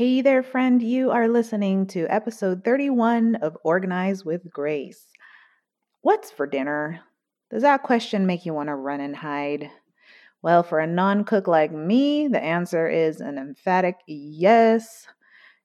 Hey 0.00 0.22
there, 0.22 0.42
friend. 0.42 0.82
You 0.82 1.10
are 1.10 1.28
listening 1.28 1.86
to 1.88 2.06
episode 2.08 2.64
31 2.64 3.34
of 3.42 3.58
Organize 3.62 4.24
with 4.24 4.50
Grace. 4.50 5.04
What's 6.00 6.30
for 6.30 6.46
dinner? 6.46 7.00
Does 7.50 7.60
that 7.64 7.82
question 7.82 8.24
make 8.24 8.46
you 8.46 8.54
want 8.54 8.70
to 8.70 8.76
run 8.76 9.02
and 9.02 9.14
hide? 9.14 9.70
Well, 10.40 10.62
for 10.62 10.78
a 10.78 10.86
non 10.86 11.24
cook 11.24 11.46
like 11.46 11.70
me, 11.70 12.28
the 12.28 12.42
answer 12.42 12.88
is 12.88 13.20
an 13.20 13.36
emphatic 13.36 13.96
yes. 14.06 15.06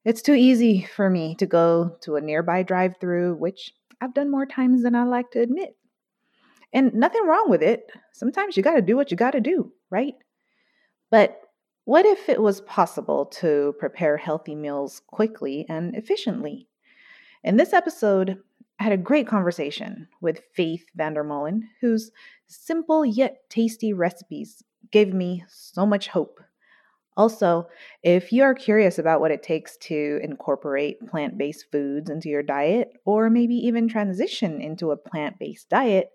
It's 0.04 0.22
too 0.22 0.34
easy 0.34 0.82
for 0.82 1.10
me 1.10 1.36
to 1.36 1.46
go 1.46 1.96
to 2.02 2.18
a 2.18 2.22
nearby 2.22 2.64
drive 2.64 2.96
through, 3.00 3.36
which 3.36 3.72
I've 4.02 4.14
done 4.14 4.30
more 4.30 4.46
times 4.46 4.84
than 4.84 4.96
I 4.96 5.06
like 5.06 5.32
to 5.32 5.40
admit. 5.40 5.78
And 6.74 6.94
nothing 6.94 7.26
wrong 7.26 7.50
with 7.50 7.64
it. 7.64 7.90
Sometimes 8.12 8.58
you 8.58 8.64
got 8.64 8.76
to 8.76 8.82
do 8.82 8.98
what 8.98 9.12
you 9.12 9.16
got 9.16 9.32
to 9.32 9.40
do, 9.40 9.72
right? 9.90 10.16
But 11.10 11.40
what 11.86 12.06
if 12.06 12.30
it 12.30 12.42
was 12.42 12.62
possible 12.62 13.28
to 13.28 13.76
prepare 13.80 14.18
healthy 14.18 14.56
meals 14.56 15.02
quickly 15.08 15.66
and 15.70 15.96
efficiently? 15.96 16.68
In 17.44 17.58
this 17.58 17.74
episode, 17.74 18.40
I 18.80 18.84
had 18.84 18.94
a 18.94 18.98
great 18.98 19.28
conversation 19.28 20.08
with 20.20 20.42
Faith 20.56 20.86
Vandermolen, 20.98 21.62
whose 21.82 22.12
simple 22.48 23.06
yet 23.06 23.50
tasty 23.50 23.94
recipes 23.94 24.64
gave 24.92 25.14
me 25.14 25.44
so 25.48 25.86
much 25.86 26.08
hope. 26.08 26.40
Also, 27.18 27.68
if 28.04 28.34
you 28.34 28.44
are 28.44 28.56
curious 28.56 29.00
about 29.00 29.22
what 29.22 29.32
it 29.32 29.44
takes 29.44 29.78
to 29.78 30.20
incorporate 30.22 31.08
plant 31.08 31.38
based 31.38 31.68
foods 31.72 32.10
into 32.10 32.30
your 32.30 32.44
diet, 32.44 32.90
or 33.06 33.30
maybe 33.30 33.56
even 33.56 33.88
transition 33.88 34.60
into 34.60 34.92
a 34.92 34.98
plant 34.98 35.40
based 35.40 35.70
diet, 35.70 36.10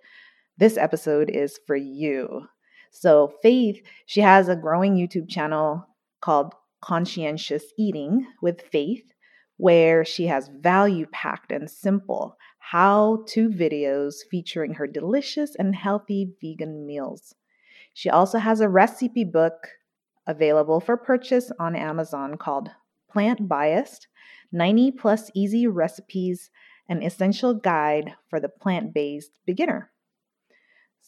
this 0.59 0.76
episode 0.76 1.30
is 1.30 1.59
for 1.66 1.76
you. 1.76 2.42
So, 2.90 3.32
Faith, 3.42 3.82
she 4.06 4.20
has 4.20 4.48
a 4.48 4.56
growing 4.56 4.96
YouTube 4.96 5.28
channel 5.28 5.86
called 6.20 6.54
Conscientious 6.80 7.64
Eating 7.78 8.26
with 8.42 8.62
Faith, 8.62 9.12
where 9.56 10.04
she 10.04 10.26
has 10.26 10.50
value 10.60 11.06
packed 11.12 11.52
and 11.52 11.70
simple 11.70 12.37
how 12.59 13.24
to 13.26 13.48
videos 13.48 14.16
featuring 14.30 14.74
her 14.74 14.87
delicious 14.87 15.54
and 15.56 15.74
healthy 15.74 16.32
vegan 16.40 16.87
meals. 16.87 17.34
She 17.95 18.09
also 18.09 18.38
has 18.38 18.60
a 18.60 18.68
recipe 18.68 19.24
book 19.24 19.68
available 20.26 20.80
for 20.80 20.96
purchase 20.96 21.50
on 21.59 21.74
Amazon 21.74 22.37
called 22.37 22.70
Plant 23.10 23.48
Biased 23.48 24.06
90 24.52 24.93
plus 24.93 25.30
easy 25.34 25.66
recipes, 25.66 26.50
an 26.88 27.02
essential 27.02 27.54
guide 27.54 28.15
for 28.28 28.40
the 28.40 28.48
plant 28.48 28.93
based 28.93 29.32
beginner. 29.46 29.90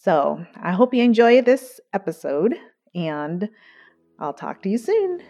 So 0.05 0.45
I 0.61 0.73
hope 0.73 0.93
you 0.93 1.05
enjoy 1.05 1.43
this 1.43 1.81
episode, 1.93 2.57
and 2.93 3.49
I'll 4.19 4.33
talk 4.33 4.61
to 4.63 4.69
you 4.69 4.77
soon. 4.77 5.23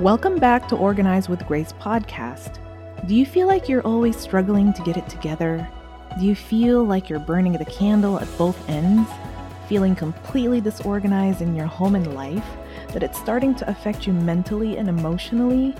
Welcome 0.00 0.40
back 0.40 0.66
to 0.70 0.76
Organize 0.76 1.28
with 1.28 1.46
Grace 1.46 1.72
podcast. 1.74 2.58
Do 3.06 3.14
you 3.14 3.24
feel 3.24 3.46
like 3.46 3.68
you're 3.68 3.86
always 3.86 4.16
struggling 4.16 4.72
to 4.72 4.82
get 4.82 4.96
it 4.96 5.08
together? 5.08 5.68
Do 6.18 6.26
you 6.26 6.34
feel 6.34 6.82
like 6.82 7.08
you're 7.08 7.20
burning 7.20 7.52
the 7.52 7.64
candle 7.64 8.18
at 8.18 8.26
both 8.36 8.68
ends? 8.68 9.08
Feeling 9.68 9.94
completely 9.94 10.60
disorganized 10.60 11.42
in 11.42 11.54
your 11.54 11.66
home 11.66 11.94
and 11.94 12.14
life? 12.14 12.46
that 12.92 13.02
it's 13.02 13.18
starting 13.18 13.54
to 13.54 13.68
affect 13.68 14.06
you 14.06 14.12
mentally 14.12 14.78
and 14.78 14.88
emotionally, 14.88 15.74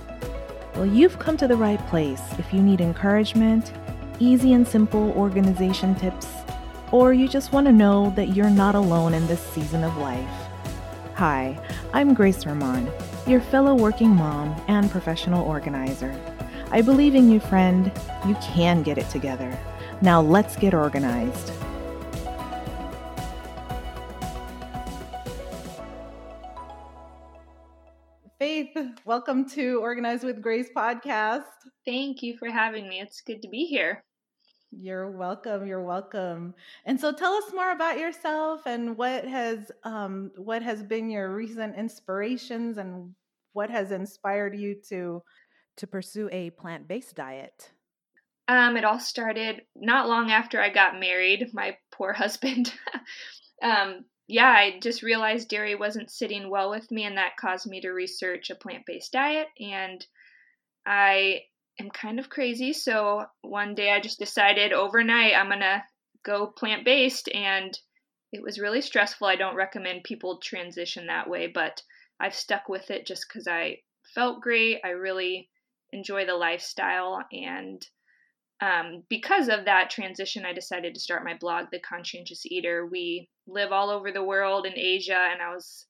well, 0.75 0.87
you've 0.87 1.19
come 1.19 1.37
to 1.39 1.49
the 1.49 1.57
right 1.57 1.81
place 1.87 2.23
if 2.39 2.53
you 2.53 2.61
need 2.61 2.81
encouragement, 2.81 3.73
easy 4.19 4.53
and 4.53 4.67
simple 4.67 5.13
organization 5.13 5.95
tips, 5.95 6.29
or 6.93 7.13
you 7.13 7.29
just 7.29 7.53
want 7.53 7.67
to 7.67 7.73
know 7.73 8.13
that 8.17 8.37
you're 8.37 8.51
not 8.51 8.75
alone 8.75 9.15
in 9.15 9.27
this 9.27 9.41
season 9.41 9.83
of 9.83 9.97
life. 9.97 10.29
Hi, 11.15 11.59
I'm 11.95 12.13
Grace 12.13 12.45
Ramon, 12.45 12.91
your 13.27 13.41
fellow 13.41 13.75
working 13.75 14.11
mom 14.11 14.55
and 14.69 14.91
professional 14.91 15.47
organizer. 15.47 16.15
I 16.71 16.83
believe 16.83 17.15
in 17.15 17.31
you, 17.31 17.41
friend. 17.41 17.91
You 18.27 18.35
can 18.43 18.83
get 18.83 18.99
it 18.99 19.09
together. 19.09 19.59
Now 20.03 20.21
let's 20.21 20.57
get 20.57 20.75
organized. 20.75 21.53
Welcome 29.07 29.49
to 29.49 29.79
Organize 29.81 30.25
with 30.25 30.43
Grace 30.43 30.69
podcast. 30.77 31.45
Thank 31.85 32.25
you 32.25 32.37
for 32.37 32.51
having 32.51 32.89
me. 32.89 33.01
It's 33.01 33.21
good 33.21 33.41
to 33.43 33.49
be 33.49 33.65
here. 33.65 34.03
You're 34.73 35.13
welcome. 35.13 35.65
You're 35.65 35.85
welcome. 35.85 36.53
And 36.87 37.01
so, 37.01 37.13
tell 37.13 37.33
us 37.35 37.53
more 37.55 37.71
about 37.71 38.01
yourself 38.01 38.63
and 38.67 38.97
what 38.97 39.25
has 39.25 39.71
um, 39.85 40.33
what 40.37 40.61
has 40.63 40.83
been 40.83 41.09
your 41.09 41.33
recent 41.33 41.77
inspirations 41.77 42.79
and 42.79 43.15
what 43.53 43.71
has 43.71 43.93
inspired 43.93 44.59
you 44.59 44.75
to 44.89 45.23
to 45.77 45.87
pursue 45.87 46.29
a 46.33 46.51
plant 46.51 46.89
based 46.89 47.15
diet. 47.15 47.71
Um, 48.49 48.77
it 48.77 48.85
all 48.85 48.99
started 48.99 49.63
not 49.77 50.09
long 50.09 50.33
after 50.33 50.61
I 50.61 50.69
got 50.69 50.99
married. 50.99 51.51
My 51.53 51.77
poor 51.93 52.13
husband. 52.13 52.73
um, 53.63 54.05
yeah, 54.29 54.51
I 54.51 54.79
just 54.81 55.03
realized 55.03 55.49
dairy 55.49 55.77
wasn't 55.77 56.11
sitting 56.11 56.51
well 56.51 56.71
with 56.71 56.91
me, 56.91 57.05
and 57.05 57.17
that 57.17 57.37
caused 57.37 57.67
me 57.67 57.81
to 57.81 57.91
research 57.91 58.51
a 58.51 58.57
plant 58.57 58.85
based 58.85 59.13
diet. 59.13 59.49
And 59.61 60.05
I 60.85 61.43
am 61.79 61.91
kind 61.91 62.19
of 62.19 62.29
crazy, 62.29 62.73
so 62.73 63.27
one 63.43 63.75
day 63.75 63.93
I 63.93 64.01
just 64.01 64.19
decided 64.19 64.73
overnight 64.73 65.35
I'm 65.35 65.49
gonna 65.49 65.85
go 66.25 66.49
plant 66.49 66.85
based, 66.85 67.29
and 67.33 67.79
it 68.33 68.43
was 68.43 68.59
really 68.59 68.81
stressful. 68.81 69.29
I 69.29 69.37
don't 69.37 69.55
recommend 69.55 70.03
people 70.03 70.39
transition 70.39 71.07
that 71.07 71.31
way, 71.31 71.47
but 71.47 71.83
I've 72.19 72.35
stuck 72.35 72.69
with 72.69 72.91
it 72.91 73.07
just 73.07 73.27
because 73.29 73.47
I 73.47 73.83
felt 74.15 74.41
great. 74.41 74.81
I 74.85 74.89
really 74.89 75.51
enjoy 75.93 76.27
the 76.27 76.35
lifestyle, 76.35 77.25
and 77.31 77.87
um, 78.61 79.05
because 79.09 79.49
of 79.49 79.67
that 79.67 79.91
transition, 79.91 80.45
I 80.45 80.53
decided 80.53 80.95
to 80.95 81.01
start 81.01 81.25
my 81.25 81.35
blog, 81.35 81.67
The 81.71 81.79
Conscientious 81.79 82.45
Eater. 82.47 82.87
We 82.87 83.29
live 83.47 83.73
all 83.73 83.91
over 83.91 84.11
the 84.11 84.25
world 84.25 84.67
in 84.67 84.77
Asia, 84.77 85.29
and 85.33 85.41
I 85.41 85.55
was 85.55 85.87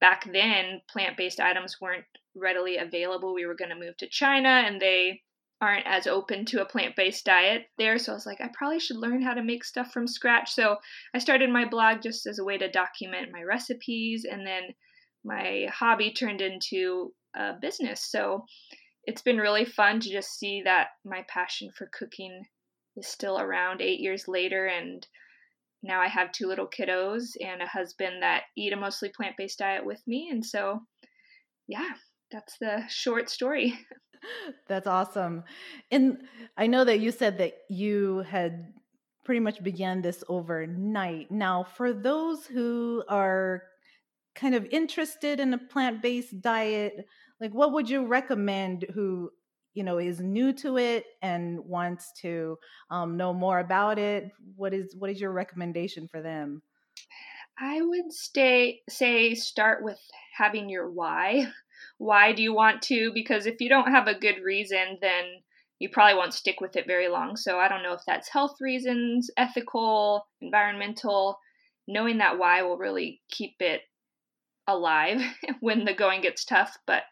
back 0.00 0.30
then, 0.32 0.82
plant 0.90 1.16
based 1.16 1.40
items 1.40 1.80
weren't 1.80 2.04
readily 2.34 2.76
available. 2.78 3.34
We 3.34 3.46
were 3.46 3.54
going 3.54 3.70
to 3.70 3.76
move 3.78 3.96
to 3.98 4.08
China, 4.08 4.48
and 4.48 4.80
they 4.80 5.22
aren't 5.60 5.86
as 5.86 6.08
open 6.08 6.44
to 6.44 6.60
a 6.60 6.66
plant 6.66 6.96
based 6.96 7.24
diet 7.24 7.66
there. 7.78 7.96
So 7.98 8.12
I 8.12 8.14
was 8.16 8.26
like, 8.26 8.40
I 8.40 8.50
probably 8.52 8.80
should 8.80 8.96
learn 8.96 9.22
how 9.22 9.34
to 9.34 9.42
make 9.42 9.64
stuff 9.64 9.92
from 9.92 10.08
scratch. 10.08 10.52
So 10.52 10.76
I 11.14 11.18
started 11.18 11.50
my 11.50 11.64
blog 11.64 12.02
just 12.02 12.26
as 12.26 12.40
a 12.40 12.44
way 12.44 12.58
to 12.58 12.68
document 12.68 13.30
my 13.32 13.42
recipes, 13.42 14.26
and 14.28 14.46
then 14.46 14.74
my 15.24 15.68
hobby 15.72 16.12
turned 16.12 16.40
into 16.40 17.12
a 17.36 17.52
business. 17.60 18.10
So 18.10 18.44
it's 19.04 19.22
been 19.22 19.38
really 19.38 19.64
fun 19.64 20.00
to 20.00 20.10
just 20.10 20.38
see 20.38 20.62
that 20.64 20.88
my 21.04 21.24
passion 21.28 21.70
for 21.76 21.88
cooking 21.92 22.44
is 22.96 23.06
still 23.06 23.38
around 23.38 23.80
eight 23.80 24.00
years 24.00 24.28
later 24.28 24.66
and 24.66 25.06
now 25.82 26.00
i 26.00 26.08
have 26.08 26.32
two 26.32 26.46
little 26.46 26.66
kiddos 26.66 27.30
and 27.40 27.62
a 27.62 27.66
husband 27.66 28.22
that 28.22 28.44
eat 28.56 28.72
a 28.72 28.76
mostly 28.76 29.08
plant-based 29.08 29.58
diet 29.58 29.84
with 29.84 30.00
me 30.06 30.28
and 30.30 30.44
so 30.44 30.80
yeah 31.68 31.92
that's 32.32 32.56
the 32.58 32.82
short 32.88 33.30
story. 33.30 33.78
That's 34.68 34.86
awesome. 34.86 35.44
And 35.90 36.18
i 36.56 36.66
know 36.66 36.84
that 36.84 37.00
you 37.00 37.10
said 37.10 37.38
that 37.38 37.54
you 37.68 38.20
had 38.20 38.72
pretty 39.24 39.40
much 39.40 39.62
began 39.62 40.00
this 40.00 40.24
overnight. 40.28 41.30
Now 41.30 41.64
for 41.64 41.92
those 41.92 42.46
who 42.46 43.04
are 43.08 43.64
kind 44.34 44.54
of 44.54 44.66
interested 44.70 45.40
in 45.40 45.52
a 45.52 45.58
plant-based 45.58 46.40
diet 46.40 47.06
like 47.40 47.52
what 47.52 47.72
would 47.72 47.90
you 47.90 48.06
recommend 48.06 48.86
who 48.94 49.30
you 49.74 49.84
know 49.84 49.98
is 49.98 50.20
new 50.20 50.52
to 50.52 50.76
it 50.76 51.04
and 51.22 51.60
wants 51.60 52.12
to 52.20 52.58
um, 52.90 53.16
know 53.16 53.32
more 53.32 53.58
about 53.58 53.98
it 53.98 54.30
what 54.56 54.74
is 54.74 54.94
what 54.98 55.10
is 55.10 55.20
your 55.20 55.32
recommendation 55.32 56.08
for 56.08 56.20
them? 56.20 56.62
I 57.58 57.80
would 57.80 58.12
stay 58.12 58.80
say 58.88 59.34
start 59.34 59.84
with 59.84 59.98
having 60.36 60.68
your 60.68 60.90
why. 60.90 61.48
Why 61.98 62.32
do 62.32 62.42
you 62.42 62.54
want 62.54 62.82
to? 62.82 63.12
Because 63.12 63.46
if 63.46 63.60
you 63.60 63.68
don't 63.68 63.90
have 63.90 64.08
a 64.08 64.18
good 64.18 64.42
reason 64.42 64.98
then 65.00 65.24
you 65.78 65.88
probably 65.88 66.16
won't 66.16 66.34
stick 66.34 66.60
with 66.60 66.76
it 66.76 66.86
very 66.86 67.08
long. 67.08 67.36
So 67.36 67.58
i 67.58 67.68
don't 67.68 67.82
know 67.82 67.92
if 67.92 68.02
that's 68.06 68.28
health 68.28 68.56
reasons 68.60 69.30
ethical 69.36 70.26
environmental. 70.40 71.38
Knowing 71.88 72.18
that 72.18 72.38
why 72.38 72.62
will 72.62 72.76
really 72.76 73.20
keep 73.28 73.56
it 73.60 73.82
alive 74.66 75.20
when 75.60 75.84
the 75.84 75.94
going 75.94 76.20
gets 76.20 76.44
tough 76.44 76.76
but 76.86 77.02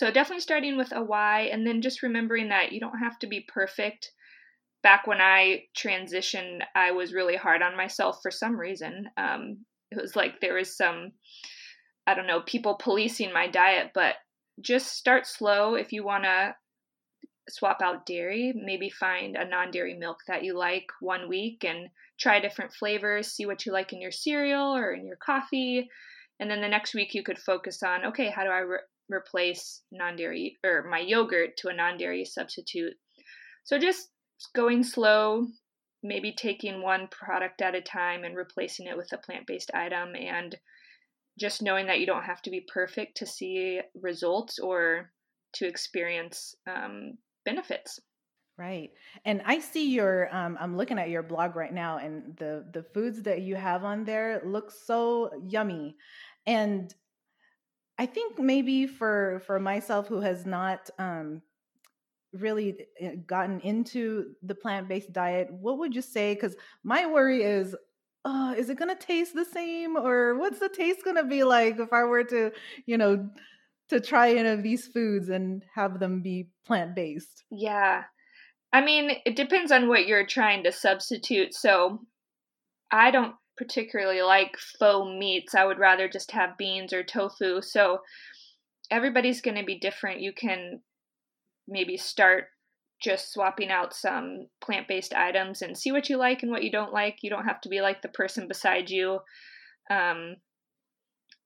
so 0.00 0.10
definitely 0.10 0.40
starting 0.40 0.78
with 0.78 0.92
a 0.92 1.04
why 1.04 1.50
and 1.52 1.66
then 1.66 1.82
just 1.82 2.02
remembering 2.02 2.48
that 2.48 2.72
you 2.72 2.80
don't 2.80 3.00
have 3.00 3.18
to 3.18 3.26
be 3.26 3.44
perfect. 3.46 4.12
Back 4.82 5.06
when 5.06 5.20
I 5.20 5.64
transitioned, 5.76 6.62
I 6.74 6.92
was 6.92 7.12
really 7.12 7.36
hard 7.36 7.60
on 7.60 7.76
myself 7.76 8.20
for 8.22 8.30
some 8.30 8.58
reason. 8.58 9.10
Um, 9.18 9.58
it 9.90 10.00
was 10.00 10.16
like 10.16 10.40
there 10.40 10.54
was 10.54 10.74
some, 10.74 11.12
I 12.06 12.14
don't 12.14 12.26
know, 12.26 12.40
people 12.40 12.78
policing 12.82 13.30
my 13.34 13.46
diet, 13.46 13.90
but 13.92 14.14
just 14.62 14.96
start 14.96 15.26
slow 15.26 15.74
if 15.74 15.92
you 15.92 16.02
want 16.02 16.24
to 16.24 16.54
swap 17.50 17.82
out 17.82 18.06
dairy. 18.06 18.54
Maybe 18.56 18.88
find 18.88 19.36
a 19.36 19.46
non 19.46 19.70
dairy 19.70 19.98
milk 19.98 20.20
that 20.28 20.44
you 20.44 20.56
like 20.56 20.86
one 21.00 21.28
week 21.28 21.62
and 21.62 21.90
try 22.18 22.40
different 22.40 22.72
flavors, 22.72 23.34
see 23.34 23.44
what 23.44 23.66
you 23.66 23.72
like 23.72 23.92
in 23.92 24.00
your 24.00 24.12
cereal 24.12 24.74
or 24.74 24.94
in 24.94 25.04
your 25.04 25.16
coffee. 25.16 25.90
And 26.38 26.50
then 26.50 26.62
the 26.62 26.68
next 26.68 26.94
week 26.94 27.12
you 27.12 27.22
could 27.22 27.38
focus 27.38 27.82
on 27.82 28.06
okay, 28.06 28.30
how 28.30 28.44
do 28.44 28.48
I 28.50 28.60
re- 28.60 28.78
replace 29.10 29.82
non 29.90 30.16
dairy 30.16 30.58
or 30.64 30.86
my 30.88 31.00
yogurt 31.00 31.56
to 31.58 31.68
a 31.68 31.74
non 31.74 31.96
dairy 31.96 32.24
substitute? 32.24 32.94
So 33.64 33.78
just 33.78 34.08
going 34.54 34.84
slow, 34.84 35.46
maybe 36.02 36.32
taking 36.32 36.82
one 36.82 37.08
product 37.08 37.60
at 37.62 37.74
a 37.74 37.80
time 37.80 38.24
and 38.24 38.36
replacing 38.36 38.86
it 38.86 38.96
with 38.96 39.12
a 39.12 39.18
plant 39.18 39.46
based 39.46 39.70
item 39.74 40.14
and 40.16 40.56
just 41.38 41.62
knowing 41.62 41.86
that 41.86 42.00
you 42.00 42.06
don't 42.06 42.24
have 42.24 42.42
to 42.42 42.50
be 42.50 42.66
perfect 42.72 43.16
to 43.18 43.26
see 43.26 43.80
results 43.94 44.58
or 44.58 45.10
to 45.54 45.66
experience 45.66 46.54
um, 46.66 47.18
benefits. 47.44 47.98
Right. 48.58 48.90
And 49.24 49.40
I 49.46 49.58
see 49.58 49.90
your 49.90 50.34
um, 50.34 50.58
I'm 50.60 50.76
looking 50.76 50.98
at 50.98 51.08
your 51.08 51.22
blog 51.22 51.56
right 51.56 51.72
now 51.72 51.96
and 51.96 52.36
the 52.36 52.66
the 52.72 52.82
foods 52.82 53.22
that 53.22 53.40
you 53.40 53.56
have 53.56 53.84
on 53.84 54.04
there 54.04 54.42
look 54.44 54.70
so 54.70 55.30
yummy. 55.42 55.96
And 56.46 56.94
I 58.00 58.06
think 58.06 58.38
maybe 58.38 58.86
for 58.86 59.42
for 59.46 59.60
myself 59.60 60.08
who 60.08 60.20
has 60.20 60.46
not 60.46 60.88
um, 60.98 61.42
really 62.32 62.86
eh, 62.98 63.16
gotten 63.26 63.60
into 63.60 64.32
the 64.42 64.54
plant-based 64.54 65.12
diet, 65.12 65.48
what 65.52 65.78
would 65.78 65.94
you 65.94 66.00
say 66.00 66.34
cuz 66.34 66.56
my 66.82 67.04
worry 67.04 67.42
is 67.42 67.76
oh, 68.24 68.54
is 68.54 68.70
it 68.70 68.78
going 68.78 68.94
to 68.94 69.06
taste 69.06 69.34
the 69.34 69.44
same 69.44 69.96
or 69.96 70.34
what's 70.36 70.60
the 70.60 70.70
taste 70.70 71.04
going 71.04 71.16
to 71.16 71.24
be 71.24 71.44
like 71.44 71.78
if 71.78 71.92
I 71.92 72.04
were 72.04 72.24
to, 72.24 72.52
you 72.86 72.96
know, 72.96 73.28
to 73.90 74.00
try 74.00 74.30
any 74.32 74.48
of 74.48 74.62
these 74.62 74.86
foods 74.86 75.28
and 75.28 75.62
have 75.74 76.00
them 76.00 76.22
be 76.22 76.48
plant 76.66 76.94
based? 76.94 77.44
Yeah. 77.50 78.04
I 78.72 78.80
mean, 78.80 79.12
it 79.26 79.36
depends 79.36 79.72
on 79.72 79.88
what 79.88 80.06
you're 80.06 80.26
trying 80.26 80.64
to 80.64 80.72
substitute. 80.72 81.54
So 81.54 82.00
I 82.90 83.10
don't 83.10 83.34
particularly 83.60 84.22
like 84.22 84.56
faux 84.56 85.06
meats. 85.06 85.54
I 85.54 85.66
would 85.66 85.78
rather 85.78 86.08
just 86.08 86.30
have 86.30 86.56
beans 86.56 86.94
or 86.94 87.04
tofu. 87.04 87.60
So 87.60 87.98
everybody's 88.90 89.42
going 89.42 89.58
to 89.58 89.64
be 89.64 89.78
different. 89.78 90.22
You 90.22 90.32
can 90.32 90.80
maybe 91.68 91.98
start 91.98 92.44
just 93.02 93.30
swapping 93.30 93.70
out 93.70 93.92
some 93.92 94.46
plant 94.62 94.88
based 94.88 95.12
items 95.12 95.60
and 95.60 95.76
see 95.76 95.92
what 95.92 96.08
you 96.08 96.16
like 96.16 96.42
and 96.42 96.50
what 96.50 96.64
you 96.64 96.72
don't 96.72 96.94
like. 96.94 97.18
You 97.20 97.28
don't 97.28 97.44
have 97.44 97.60
to 97.60 97.68
be 97.68 97.82
like 97.82 98.00
the 98.00 98.08
person 98.08 98.48
beside 98.48 98.88
you. 98.88 99.18
Um, 99.90 100.36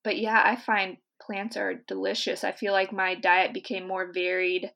but 0.04 0.16
yeah, 0.16 0.40
I 0.44 0.54
find 0.54 0.98
plants 1.20 1.56
are 1.56 1.82
delicious. 1.88 2.44
I 2.44 2.52
feel 2.52 2.72
like 2.72 2.92
my 2.92 3.16
diet 3.16 3.52
became 3.52 3.88
more 3.88 4.12
varied 4.14 4.70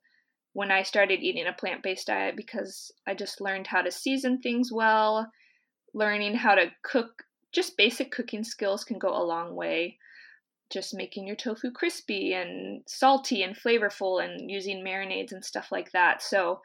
when 0.51 0.71
I 0.71 0.83
started 0.83 1.21
eating 1.21 1.47
a 1.47 1.53
plant 1.53 1.83
based 1.83 2.07
diet 2.07 2.35
because 2.35 2.91
I 3.07 3.13
just 3.13 3.39
learned 3.39 3.67
how 3.67 3.81
to 3.81 3.91
season 3.91 4.41
things 4.41 4.73
well. 4.73 5.31
Learning 5.93 6.35
how 6.35 6.55
to 6.55 6.71
cook, 6.83 7.23
just 7.51 7.77
basic 7.77 8.11
cooking 8.11 8.43
skills 8.43 8.83
can 8.83 8.99
go 8.99 9.09
a 9.09 9.23
long 9.23 9.55
way. 9.55 9.97
Just 10.71 10.93
making 10.93 11.25
your 11.25 11.35
tofu 11.35 11.71
crispy 11.71 12.33
and 12.33 12.83
salty 12.87 13.41
and 13.41 13.55
flavorful 13.55 14.23
and 14.23 14.51
using 14.51 14.85
marinades 14.85 15.31
and 15.31 15.43
stuff 15.43 15.71
like 15.71 15.91
that. 15.93 16.21
So, 16.21 16.61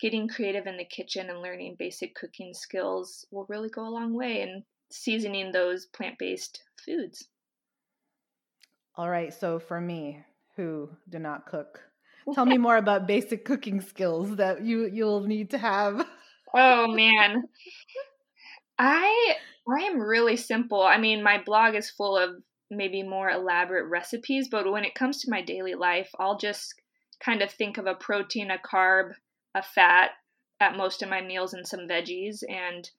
getting 0.00 0.28
creative 0.28 0.66
in 0.66 0.76
the 0.76 0.84
kitchen 0.84 1.30
and 1.30 1.40
learning 1.40 1.76
basic 1.78 2.14
cooking 2.14 2.52
skills 2.54 3.26
will 3.30 3.46
really 3.48 3.68
go 3.68 3.86
a 3.86 3.90
long 3.90 4.14
way 4.14 4.40
in 4.40 4.64
seasoning 4.90 5.52
those 5.52 5.86
plant 5.86 6.16
based 6.18 6.62
foods. 6.84 7.28
All 8.96 9.10
right. 9.10 9.32
So 9.32 9.58
for 9.58 9.80
me, 9.80 10.24
who 10.56 10.88
do 11.08 11.18
not 11.18 11.46
cook, 11.46 11.80
tell 12.34 12.46
me 12.46 12.58
more 12.58 12.76
about 12.76 13.06
basic 13.06 13.44
cooking 13.44 13.80
skills 13.80 14.36
that 14.36 14.64
you 14.64 14.86
you'll 14.86 15.24
need 15.24 15.50
to 15.50 15.58
have. 15.58 16.06
oh 16.54 16.86
man. 16.88 17.44
I 18.78 19.36
I 19.68 19.82
am 19.84 20.00
really 20.00 20.36
simple. 20.36 20.82
I 20.82 20.98
mean, 20.98 21.22
my 21.22 21.42
blog 21.42 21.74
is 21.74 21.90
full 21.90 22.16
of 22.16 22.42
maybe 22.70 23.02
more 23.02 23.30
elaborate 23.30 23.86
recipes, 23.86 24.48
but 24.48 24.70
when 24.70 24.84
it 24.84 24.94
comes 24.94 25.20
to 25.20 25.30
my 25.30 25.42
daily 25.42 25.74
life, 25.74 26.10
I'll 26.18 26.38
just 26.38 26.74
kind 27.20 27.42
of 27.42 27.50
think 27.50 27.78
of 27.78 27.86
a 27.86 27.94
protein, 27.94 28.50
a 28.50 28.58
carb, 28.58 29.14
a 29.54 29.62
fat 29.62 30.12
at 30.60 30.76
most 30.76 31.02
of 31.02 31.08
my 31.08 31.20
meals 31.20 31.54
and 31.54 31.66
some 31.66 31.88
veggies 31.88 32.42
and 32.48 32.90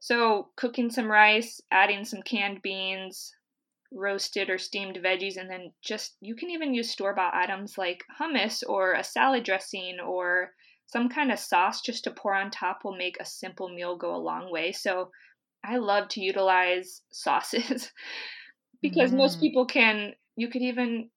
so 0.00 0.50
cooking 0.56 0.90
some 0.90 1.10
rice, 1.10 1.60
adding 1.70 2.04
some 2.04 2.22
canned 2.22 2.60
beans, 2.62 3.34
roasted 3.92 4.50
or 4.50 4.58
steamed 4.58 4.96
veggies 4.96 5.36
and 5.36 5.50
then 5.50 5.72
just 5.82 6.16
you 6.20 6.34
can 6.34 6.50
even 6.50 6.74
use 6.74 6.90
store 6.90 7.14
bought 7.14 7.34
items 7.34 7.76
like 7.76 8.04
hummus 8.18 8.62
or 8.66 8.94
a 8.94 9.04
salad 9.04 9.44
dressing 9.44 10.00
or 10.00 10.54
some 10.92 11.08
kind 11.08 11.32
of 11.32 11.38
sauce 11.38 11.80
just 11.80 12.04
to 12.04 12.10
pour 12.10 12.34
on 12.34 12.50
top 12.50 12.80
will 12.84 12.96
make 12.96 13.16
a 13.18 13.24
simple 13.24 13.70
meal 13.70 13.96
go 13.96 14.14
a 14.14 14.18
long 14.18 14.52
way. 14.52 14.72
So 14.72 15.10
I 15.64 15.78
love 15.78 16.08
to 16.08 16.20
utilize 16.20 17.00
sauces 17.10 17.90
because 18.82 19.10
mm. 19.10 19.16
most 19.16 19.40
people 19.40 19.64
can 19.64 20.12
you 20.36 20.48
could 20.48 20.62
even 20.62 21.08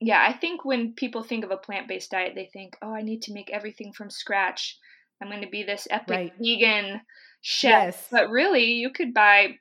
yeah, 0.00 0.24
I 0.28 0.32
think 0.32 0.64
when 0.64 0.92
people 0.92 1.24
think 1.24 1.44
of 1.44 1.50
a 1.50 1.56
plant-based 1.56 2.10
diet 2.10 2.34
they 2.34 2.48
think, 2.52 2.76
"Oh, 2.82 2.94
I 2.94 3.02
need 3.02 3.22
to 3.22 3.32
make 3.32 3.50
everything 3.50 3.92
from 3.92 4.10
scratch. 4.10 4.78
I'm 5.20 5.28
going 5.28 5.42
to 5.42 5.48
be 5.48 5.64
this 5.64 5.88
epic 5.90 6.16
right. 6.16 6.32
vegan 6.38 7.00
chef." 7.40 7.86
Yes. 7.86 8.08
But 8.12 8.30
really, 8.30 8.74
you 8.74 8.90
could 8.90 9.12
buy 9.12 9.56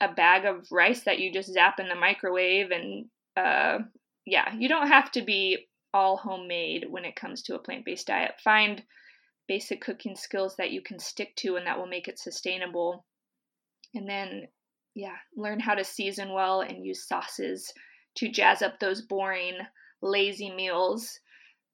a 0.00 0.12
bag 0.12 0.44
of 0.44 0.66
rice 0.72 1.04
that 1.04 1.20
you 1.20 1.32
just 1.32 1.52
zap 1.52 1.78
in 1.78 1.88
the 1.88 1.94
microwave 1.94 2.70
and 2.70 3.06
uh, 3.36 3.78
yeah 4.26 4.54
you 4.54 4.68
don't 4.68 4.88
have 4.88 5.10
to 5.12 5.22
be 5.22 5.66
all 5.96 6.16
homemade 6.16 6.86
when 6.90 7.04
it 7.04 7.16
comes 7.16 7.42
to 7.42 7.54
a 7.54 7.58
plant-based 7.58 8.06
diet 8.06 8.32
find 8.42 8.82
basic 9.48 9.80
cooking 9.80 10.16
skills 10.16 10.56
that 10.56 10.70
you 10.70 10.82
can 10.82 10.98
stick 10.98 11.34
to 11.36 11.56
and 11.56 11.66
that 11.66 11.78
will 11.78 11.86
make 11.86 12.08
it 12.08 12.18
sustainable 12.18 13.04
and 13.94 14.08
then 14.08 14.46
yeah 14.94 15.16
learn 15.36 15.58
how 15.58 15.74
to 15.74 15.84
season 15.84 16.32
well 16.32 16.60
and 16.60 16.84
use 16.84 17.06
sauces 17.06 17.72
to 18.16 18.28
jazz 18.28 18.62
up 18.62 18.78
those 18.78 19.02
boring 19.02 19.54
lazy 20.02 20.50
meals 20.54 21.18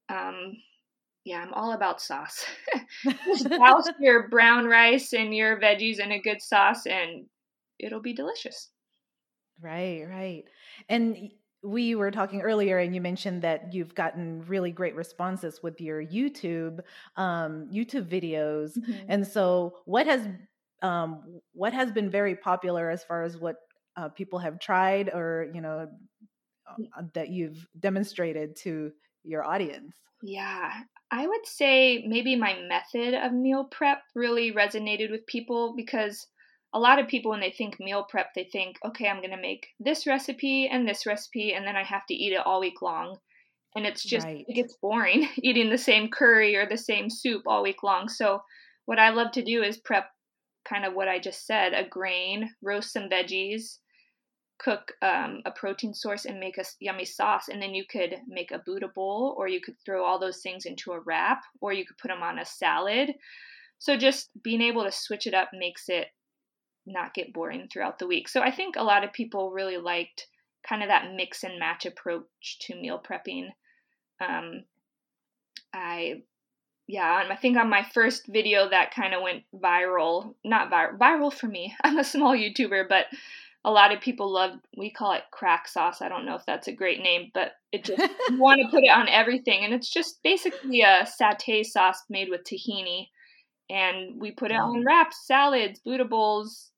um, 0.08 0.56
yeah, 1.24 1.40
I'm 1.40 1.54
all 1.54 1.72
about 1.72 2.00
sauce. 2.00 2.44
Just 3.26 3.48
douse 3.48 3.88
your 4.00 4.28
brown 4.28 4.66
rice 4.66 5.12
and 5.12 5.34
your 5.34 5.60
veggies 5.60 6.00
in 6.00 6.12
a 6.12 6.20
good 6.20 6.42
sauce, 6.42 6.86
and 6.86 7.26
it'll 7.78 8.00
be 8.00 8.12
delicious. 8.12 8.70
Right, 9.60 10.04
right. 10.08 10.44
And 10.88 11.30
we 11.62 11.94
were 11.94 12.10
talking 12.10 12.42
earlier 12.42 12.78
and 12.78 12.94
you 12.94 13.00
mentioned 13.00 13.42
that 13.42 13.72
you've 13.72 13.94
gotten 13.94 14.44
really 14.46 14.70
great 14.70 14.96
responses 14.96 15.62
with 15.62 15.80
your 15.80 16.04
youtube 16.04 16.80
um, 17.16 17.68
youtube 17.72 18.08
videos 18.08 18.76
mm-hmm. 18.76 18.92
and 19.08 19.26
so 19.26 19.74
what 19.84 20.06
has 20.06 20.26
um, 20.82 21.40
what 21.52 21.72
has 21.72 21.92
been 21.92 22.10
very 22.10 22.34
popular 22.34 22.90
as 22.90 23.04
far 23.04 23.22
as 23.22 23.38
what 23.38 23.56
uh, 23.96 24.08
people 24.08 24.38
have 24.40 24.58
tried 24.58 25.08
or 25.10 25.50
you 25.54 25.60
know 25.60 25.88
uh, 26.68 27.02
that 27.14 27.28
you've 27.28 27.66
demonstrated 27.78 28.56
to 28.56 28.90
your 29.22 29.44
audience 29.44 29.94
yeah 30.22 30.72
i 31.10 31.26
would 31.26 31.46
say 31.46 32.04
maybe 32.06 32.34
my 32.34 32.58
method 32.68 33.14
of 33.14 33.32
meal 33.32 33.64
prep 33.64 34.02
really 34.14 34.52
resonated 34.52 35.10
with 35.10 35.24
people 35.26 35.74
because 35.76 36.26
a 36.74 36.78
lot 36.78 36.98
of 36.98 37.08
people 37.08 37.30
when 37.30 37.40
they 37.40 37.50
think 37.50 37.78
meal 37.78 38.04
prep 38.08 38.34
they 38.34 38.44
think 38.44 38.76
okay 38.84 39.08
i'm 39.08 39.18
going 39.18 39.30
to 39.30 39.36
make 39.36 39.68
this 39.78 40.06
recipe 40.06 40.68
and 40.68 40.88
this 40.88 41.06
recipe 41.06 41.52
and 41.52 41.66
then 41.66 41.76
i 41.76 41.82
have 41.82 42.06
to 42.06 42.14
eat 42.14 42.32
it 42.32 42.46
all 42.46 42.60
week 42.60 42.82
long. 42.82 43.16
And 43.74 43.86
it's 43.86 44.04
just 44.04 44.26
right. 44.26 44.44
it 44.46 44.54
gets 44.54 44.76
boring 44.82 45.28
eating 45.36 45.70
the 45.70 45.78
same 45.78 46.10
curry 46.10 46.56
or 46.56 46.66
the 46.66 46.76
same 46.76 47.08
soup 47.08 47.44
all 47.46 47.62
week 47.62 47.82
long. 47.82 48.08
So 48.08 48.42
what 48.84 48.98
i 48.98 49.10
love 49.10 49.32
to 49.32 49.42
do 49.42 49.62
is 49.62 49.78
prep 49.78 50.10
kind 50.64 50.84
of 50.84 50.94
what 50.94 51.08
i 51.08 51.18
just 51.18 51.46
said 51.46 51.72
a 51.72 51.88
grain 51.88 52.50
roast 52.62 52.92
some 52.92 53.08
veggies 53.08 53.78
cook 54.58 54.92
um, 55.02 55.42
a 55.44 55.50
protein 55.50 55.92
source 55.92 56.24
and 56.24 56.38
make 56.38 56.56
a 56.56 56.64
yummy 56.78 57.04
sauce 57.04 57.48
and 57.48 57.60
then 57.60 57.74
you 57.74 57.84
could 57.90 58.14
make 58.28 58.52
a 58.52 58.62
buddha 58.64 58.88
bowl 58.94 59.34
or 59.36 59.48
you 59.48 59.60
could 59.60 59.74
throw 59.84 60.04
all 60.04 60.20
those 60.20 60.40
things 60.40 60.66
into 60.66 60.92
a 60.92 61.00
wrap 61.00 61.42
or 61.60 61.72
you 61.72 61.84
could 61.84 61.98
put 61.98 62.08
them 62.08 62.22
on 62.22 62.38
a 62.38 62.44
salad. 62.44 63.12
So 63.78 63.96
just 63.96 64.30
being 64.40 64.62
able 64.62 64.84
to 64.84 64.92
switch 64.92 65.26
it 65.26 65.34
up 65.34 65.50
makes 65.52 65.88
it 65.88 66.06
not 66.86 67.14
get 67.14 67.32
boring 67.32 67.68
throughout 67.72 67.98
the 67.98 68.06
week. 68.06 68.28
So 68.28 68.40
I 68.40 68.50
think 68.50 68.76
a 68.76 68.82
lot 68.82 69.04
of 69.04 69.12
people 69.12 69.50
really 69.50 69.76
liked 69.76 70.26
kind 70.68 70.82
of 70.82 70.88
that 70.88 71.12
mix 71.14 71.44
and 71.44 71.58
match 71.58 71.86
approach 71.86 72.58
to 72.62 72.74
meal 72.74 73.02
prepping. 73.02 73.48
Um, 74.20 74.64
I, 75.74 76.22
yeah, 76.86 77.24
I 77.28 77.36
think 77.36 77.56
on 77.56 77.70
my 77.70 77.84
first 77.94 78.26
video 78.26 78.68
that 78.68 78.94
kind 78.94 79.14
of 79.14 79.22
went 79.22 79.44
viral, 79.54 80.34
not 80.44 80.70
viral, 80.70 80.98
viral 80.98 81.32
for 81.32 81.46
me. 81.46 81.74
I'm 81.84 81.98
a 81.98 82.04
small 82.04 82.36
YouTuber, 82.36 82.88
but 82.88 83.06
a 83.64 83.70
lot 83.70 83.94
of 83.94 84.00
people 84.00 84.32
love, 84.32 84.58
we 84.76 84.90
call 84.90 85.12
it 85.12 85.22
crack 85.30 85.68
sauce. 85.68 86.02
I 86.02 86.08
don't 86.08 86.26
know 86.26 86.34
if 86.34 86.44
that's 86.46 86.66
a 86.66 86.72
great 86.72 87.00
name, 87.00 87.30
but 87.32 87.52
it 87.70 87.84
just, 87.84 88.00
want 88.32 88.60
to 88.60 88.68
put 88.68 88.82
it 88.82 88.90
on 88.90 89.08
everything. 89.08 89.64
And 89.64 89.72
it's 89.72 89.90
just 89.90 90.22
basically 90.24 90.82
a 90.82 91.06
satay 91.06 91.64
sauce 91.64 92.02
made 92.10 92.28
with 92.28 92.42
tahini. 92.42 93.08
And 93.72 94.20
we 94.20 94.32
put 94.32 94.50
it 94.50 94.58
on 94.58 94.84
wraps, 94.84 95.26
salads, 95.26 95.80
Buddha 95.82 96.04
bowls, 96.04 96.70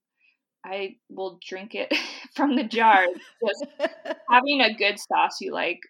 I 0.64 0.96
will 1.10 1.38
drink 1.46 1.74
it 1.74 1.92
from 2.36 2.56
the 2.56 2.64
jar. 2.64 3.04
Just 3.44 3.66
having 4.30 4.60
a 4.60 4.74
good 4.74 4.98
sauce 4.98 5.40
you 5.40 5.52
like 5.52 5.80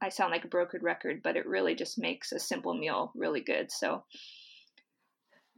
I 0.00 0.10
sound 0.10 0.30
like 0.30 0.44
a 0.44 0.48
broken 0.48 0.82
record, 0.82 1.22
but 1.22 1.36
it 1.36 1.46
really 1.46 1.74
just 1.74 1.98
makes 1.98 2.32
a 2.32 2.38
simple 2.38 2.74
meal 2.74 3.12
really 3.16 3.40
good. 3.40 3.72
So, 3.72 4.04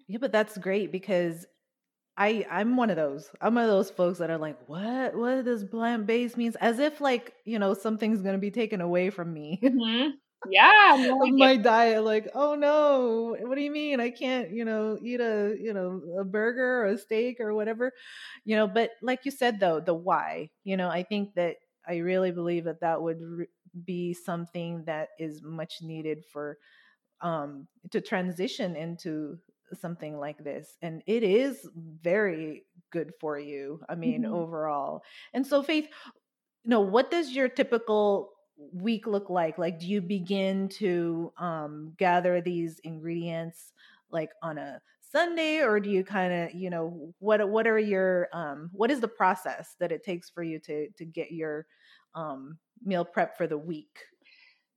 yeah, 0.06 0.18
but 0.20 0.32
that's 0.32 0.56
great 0.56 0.92
because 0.92 1.44
I 2.16 2.46
I'm 2.50 2.76
one 2.76 2.90
of 2.90 2.96
those. 2.96 3.28
I'm 3.40 3.56
one 3.56 3.64
of 3.64 3.70
those 3.70 3.90
folks 3.90 4.18
that 4.18 4.30
are 4.30 4.38
like, 4.38 4.58
what? 4.68 5.16
What 5.16 5.44
does 5.44 5.64
plant 5.64 6.06
based 6.06 6.36
means? 6.36 6.56
As 6.56 6.78
if 6.78 7.00
like 7.00 7.34
you 7.44 7.58
know 7.58 7.74
something's 7.74 8.22
gonna 8.22 8.38
be 8.38 8.50
taken 8.50 8.80
away 8.80 9.10
from 9.10 9.32
me. 9.32 9.60
Mm-hmm. 9.62 10.10
Yeah, 10.46 10.96
no, 10.98 11.26
my 11.36 11.56
diet. 11.56 12.04
Like, 12.04 12.28
oh 12.34 12.54
no, 12.54 13.36
what 13.40 13.56
do 13.56 13.60
you 13.62 13.70
mean? 13.72 14.00
I 14.00 14.10
can't, 14.10 14.50
you 14.50 14.64
know, 14.64 14.96
eat 15.02 15.20
a 15.20 15.56
you 15.60 15.74
know 15.74 16.00
a 16.20 16.24
burger 16.24 16.82
or 16.82 16.86
a 16.86 16.98
steak 16.98 17.40
or 17.40 17.54
whatever, 17.54 17.92
you 18.44 18.54
know. 18.56 18.66
But 18.68 18.92
like 19.02 19.24
you 19.24 19.30
said 19.32 19.58
though, 19.60 19.80
the 19.80 19.94
why. 19.94 20.50
You 20.64 20.76
know, 20.76 20.88
I 20.88 21.02
think 21.02 21.34
that 21.34 21.56
I 21.86 21.96
really 21.98 22.30
believe 22.30 22.64
that 22.64 22.80
that 22.80 23.02
would 23.02 23.20
re- 23.20 23.46
be 23.84 24.14
something 24.14 24.84
that 24.86 25.08
is 25.18 25.42
much 25.42 25.78
needed 25.82 26.24
for 26.32 26.56
um 27.20 27.66
to 27.90 28.00
transition 28.00 28.76
into 28.76 29.38
something 29.74 30.16
like 30.18 30.38
this 30.44 30.76
and 30.82 31.02
it 31.06 31.22
is 31.22 31.68
very 32.02 32.64
good 32.92 33.12
for 33.20 33.38
you 33.38 33.80
i 33.88 33.94
mean 33.94 34.22
mm-hmm. 34.22 34.34
overall 34.34 35.02
and 35.34 35.46
so 35.46 35.62
faith 35.62 35.86
you 36.64 36.70
know 36.70 36.80
what 36.80 37.10
does 37.10 37.32
your 37.32 37.48
typical 37.48 38.30
week 38.72 39.06
look 39.06 39.30
like? 39.30 39.58
Like 39.58 39.78
do 39.78 39.86
you 39.86 40.00
begin 40.00 40.68
to 40.70 41.32
um 41.38 41.92
gather 41.96 42.40
these 42.40 42.78
ingredients 42.80 43.72
like 44.10 44.30
on 44.42 44.58
a 44.58 44.80
sunday 45.00 45.58
or 45.60 45.80
do 45.80 45.90
you 45.90 46.04
kind 46.04 46.32
of 46.32 46.54
you 46.54 46.68
know 46.68 47.14
what 47.18 47.46
what 47.48 47.66
are 47.66 47.78
your 47.78 48.28
um 48.32 48.68
what 48.72 48.90
is 48.90 49.00
the 49.00 49.08
process 49.08 49.74
that 49.80 49.92
it 49.92 50.02
takes 50.04 50.28
for 50.28 50.42
you 50.42 50.58
to 50.58 50.88
to 50.96 51.04
get 51.04 51.32
your 51.32 51.66
um 52.14 52.58
meal 52.84 53.04
prep 53.04 53.36
for 53.36 53.46
the 53.46 53.58
week? 53.58 53.98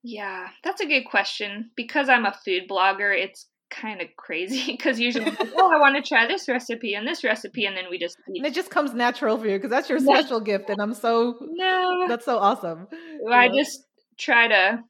Yeah 0.04 0.48
that's 0.64 0.82
a 0.82 0.88
good 0.88 1.04
question. 1.04 1.72
Because 1.76 2.10
i'm 2.10 2.26
a 2.26 2.38
food 2.46 2.64
blogger 2.70 3.16
it's 3.16 3.48
kind 3.72 4.02
of 4.02 4.08
crazy 4.18 4.66
because 4.72 5.00
usually 5.00 5.26
like, 5.40 5.54
oh 5.56 5.72
i 5.74 5.80
want 5.80 5.96
to 5.96 6.08
try 6.08 6.28
this 6.28 6.48
recipe 6.48 6.94
and 6.94 7.08
this 7.08 7.24
recipe 7.24 7.66
and 7.66 7.76
then 7.76 7.86
we 7.90 7.98
just 7.98 8.18
eat. 8.30 8.38
and 8.38 8.46
it 8.46 8.54
just 8.54 8.70
comes 8.70 8.94
natural 8.94 9.38
for 9.38 9.48
you 9.48 9.58
because 9.58 9.72
that's 9.72 9.90
your 9.90 10.00
special 10.00 10.40
gift 10.40 10.70
and 10.70 10.82
i'm 10.82 10.94
so 10.94 11.38
no. 11.42 12.06
that's 12.08 12.26
so 12.26 12.38
awesome. 12.38 12.88
I 13.32 13.46
yeah. 13.46 13.52
just 13.56 13.86
try 14.20 14.48
to 14.48 14.84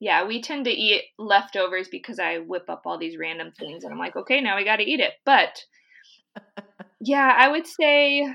yeah 0.00 0.26
we 0.26 0.42
tend 0.42 0.66
to 0.66 0.70
eat 0.70 1.02
leftovers 1.18 1.88
because 1.88 2.18
i 2.18 2.38
whip 2.38 2.68
up 2.68 2.82
all 2.84 2.98
these 2.98 3.16
random 3.16 3.52
things 3.58 3.84
and 3.84 3.92
i'm 3.92 3.98
like 3.98 4.16
okay 4.16 4.40
now 4.40 4.56
we 4.56 4.64
got 4.64 4.76
to 4.76 4.84
eat 4.84 5.00
it. 5.00 5.12
But 5.24 5.64
yeah 7.00 7.32
i 7.36 7.48
would 7.48 7.66
say 7.66 8.26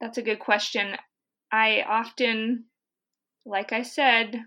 that's 0.00 0.18
a 0.18 0.22
good 0.22 0.40
question. 0.40 0.96
I 1.52 1.84
often 1.88 2.64
like 3.46 3.72
i 3.72 3.82
said 3.82 4.40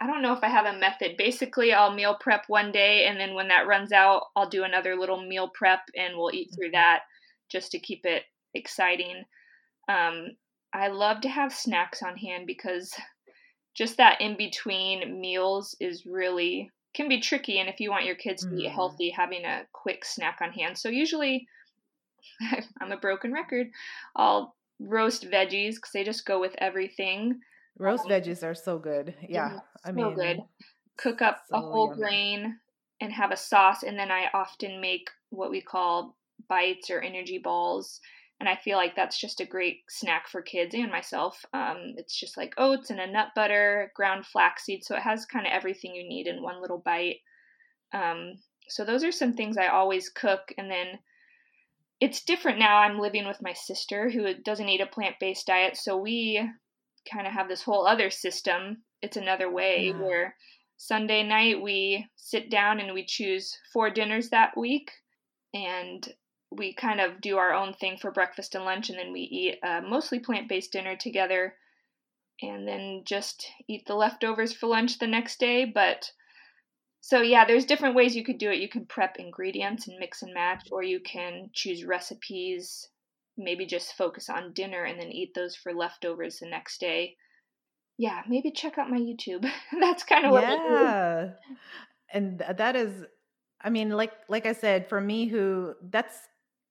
I 0.00 0.06
don't 0.06 0.22
know 0.22 0.32
if 0.32 0.44
I 0.44 0.48
have 0.48 0.66
a 0.66 0.78
method. 0.78 1.16
Basically, 1.16 1.72
I'll 1.72 1.92
meal 1.92 2.16
prep 2.20 2.44
one 2.48 2.70
day, 2.70 3.06
and 3.06 3.18
then 3.18 3.34
when 3.34 3.48
that 3.48 3.66
runs 3.66 3.92
out, 3.92 4.24
I'll 4.36 4.48
do 4.48 4.64
another 4.64 4.96
little 4.96 5.20
meal 5.20 5.50
prep, 5.52 5.80
and 5.96 6.16
we'll 6.16 6.34
eat 6.34 6.50
through 6.54 6.68
mm-hmm. 6.68 6.74
that 6.74 7.00
just 7.48 7.72
to 7.72 7.78
keep 7.78 8.04
it 8.04 8.22
exciting. 8.54 9.24
Um, 9.88 10.36
I 10.72 10.88
love 10.88 11.20
to 11.22 11.28
have 11.28 11.52
snacks 11.52 12.02
on 12.02 12.16
hand 12.16 12.46
because 12.46 12.92
just 13.74 13.96
that 13.96 14.20
in 14.20 14.36
between 14.36 15.20
meals 15.20 15.74
is 15.80 16.04
really 16.04 16.70
can 16.94 17.08
be 17.08 17.20
tricky. 17.20 17.58
And 17.58 17.68
if 17.68 17.80
you 17.80 17.90
want 17.90 18.04
your 18.04 18.16
kids 18.16 18.42
to 18.42 18.48
mm. 18.48 18.58
eat 18.58 18.66
mm-hmm. 18.66 18.74
healthy, 18.74 19.10
having 19.10 19.44
a 19.44 19.62
quick 19.72 20.04
snack 20.04 20.38
on 20.42 20.52
hand. 20.52 20.76
So 20.76 20.88
usually, 20.88 21.46
I'm 22.80 22.92
a 22.92 22.96
broken 22.96 23.32
record. 23.32 23.68
I'll 24.16 24.56
roast 24.80 25.30
veggies 25.30 25.76
because 25.76 25.90
they 25.94 26.04
just 26.04 26.26
go 26.26 26.40
with 26.40 26.54
everything. 26.58 27.40
Roast 27.78 28.06
veggies 28.06 28.42
are 28.42 28.54
so 28.54 28.78
good. 28.78 29.14
Yeah, 29.28 29.60
I 29.84 29.92
mean, 29.92 30.14
good. 30.14 30.40
Cook 30.96 31.22
up 31.22 31.42
so 31.48 31.56
a 31.56 31.60
whole 31.60 31.88
yummy. 31.88 32.00
grain 32.00 32.58
and 33.00 33.12
have 33.12 33.30
a 33.30 33.36
sauce, 33.36 33.82
and 33.84 33.98
then 33.98 34.10
I 34.10 34.26
often 34.34 34.80
make 34.80 35.08
what 35.30 35.50
we 35.50 35.60
call 35.60 36.16
bites 36.48 36.90
or 36.90 37.00
energy 37.00 37.38
balls. 37.38 38.00
And 38.40 38.48
I 38.48 38.56
feel 38.56 38.76
like 38.76 38.94
that's 38.94 39.20
just 39.20 39.40
a 39.40 39.46
great 39.46 39.78
snack 39.88 40.28
for 40.28 40.42
kids 40.42 40.74
and 40.74 40.90
myself. 40.90 41.44
Um, 41.52 41.94
it's 41.96 42.18
just 42.18 42.36
like 42.36 42.54
oats 42.56 42.90
and 42.90 43.00
a 43.00 43.10
nut 43.10 43.28
butter, 43.34 43.92
ground 43.96 44.26
flaxseed, 44.26 44.84
so 44.84 44.96
it 44.96 45.02
has 45.02 45.26
kind 45.26 45.46
of 45.46 45.52
everything 45.52 45.94
you 45.94 46.08
need 46.08 46.26
in 46.26 46.42
one 46.42 46.60
little 46.60 46.78
bite. 46.84 47.18
Um, 47.92 48.34
so 48.68 48.84
those 48.84 49.02
are 49.02 49.12
some 49.12 49.34
things 49.34 49.56
I 49.56 49.68
always 49.68 50.08
cook, 50.08 50.52
and 50.56 50.70
then 50.70 50.98
it's 52.00 52.24
different 52.24 52.58
now. 52.58 52.78
I'm 52.78 53.00
living 53.00 53.26
with 53.26 53.42
my 53.42 53.52
sister 53.54 54.08
who 54.08 54.34
doesn't 54.34 54.68
eat 54.68 54.80
a 54.80 54.86
plant 54.86 55.16
based 55.18 55.46
diet, 55.46 55.76
so 55.76 55.96
we 55.96 56.48
kind 57.12 57.26
of 57.26 57.32
have 57.32 57.48
this 57.48 57.62
whole 57.62 57.86
other 57.86 58.10
system. 58.10 58.82
It's 59.02 59.16
another 59.16 59.50
way 59.50 59.86
yeah. 59.86 60.00
where 60.00 60.36
Sunday 60.76 61.22
night 61.22 61.60
we 61.60 62.06
sit 62.16 62.50
down 62.50 62.80
and 62.80 62.94
we 62.94 63.04
choose 63.04 63.56
four 63.72 63.90
dinners 63.90 64.30
that 64.30 64.56
week 64.56 64.92
and 65.52 66.08
we 66.50 66.72
kind 66.72 67.00
of 67.00 67.20
do 67.20 67.36
our 67.36 67.52
own 67.52 67.74
thing 67.74 67.98
for 67.98 68.10
breakfast 68.10 68.54
and 68.54 68.64
lunch 68.64 68.88
and 68.88 68.98
then 68.98 69.12
we 69.12 69.20
eat 69.20 69.58
a 69.62 69.82
mostly 69.82 70.18
plant-based 70.18 70.72
dinner 70.72 70.96
together 70.96 71.54
and 72.40 72.66
then 72.66 73.02
just 73.04 73.50
eat 73.68 73.84
the 73.86 73.94
leftovers 73.94 74.52
for 74.52 74.68
lunch 74.68 74.98
the 74.98 75.06
next 75.06 75.40
day 75.40 75.64
but 75.64 76.10
so 77.00 77.20
yeah 77.20 77.44
there's 77.44 77.66
different 77.66 77.94
ways 77.94 78.16
you 78.16 78.24
could 78.24 78.38
do 78.38 78.50
it 78.50 78.60
you 78.60 78.68
can 78.68 78.86
prep 78.86 79.16
ingredients 79.18 79.88
and 79.88 79.98
mix 79.98 80.22
and 80.22 80.32
match 80.32 80.68
or 80.70 80.82
you 80.82 81.00
can 81.00 81.50
choose 81.52 81.84
recipes 81.84 82.88
maybe 83.38 83.66
just 83.66 83.94
focus 83.94 84.28
on 84.28 84.52
dinner 84.52 84.84
and 84.84 85.00
then 85.00 85.10
eat 85.10 85.34
those 85.34 85.56
for 85.56 85.72
leftovers 85.72 86.38
the 86.38 86.46
next 86.46 86.80
day. 86.80 87.16
Yeah, 87.96 88.22
maybe 88.28 88.50
check 88.50 88.78
out 88.78 88.90
my 88.90 88.98
YouTube. 88.98 89.48
That's 89.80 90.04
kind 90.04 90.26
of 90.26 90.32
what 90.32 90.42
Yeah. 90.42 91.30
And 92.12 92.42
that 92.56 92.76
is 92.76 93.04
I 93.60 93.70
mean 93.70 93.90
like 93.90 94.12
like 94.28 94.46
I 94.46 94.52
said 94.52 94.88
for 94.88 95.00
me 95.00 95.26
who 95.26 95.74
that's 95.90 96.16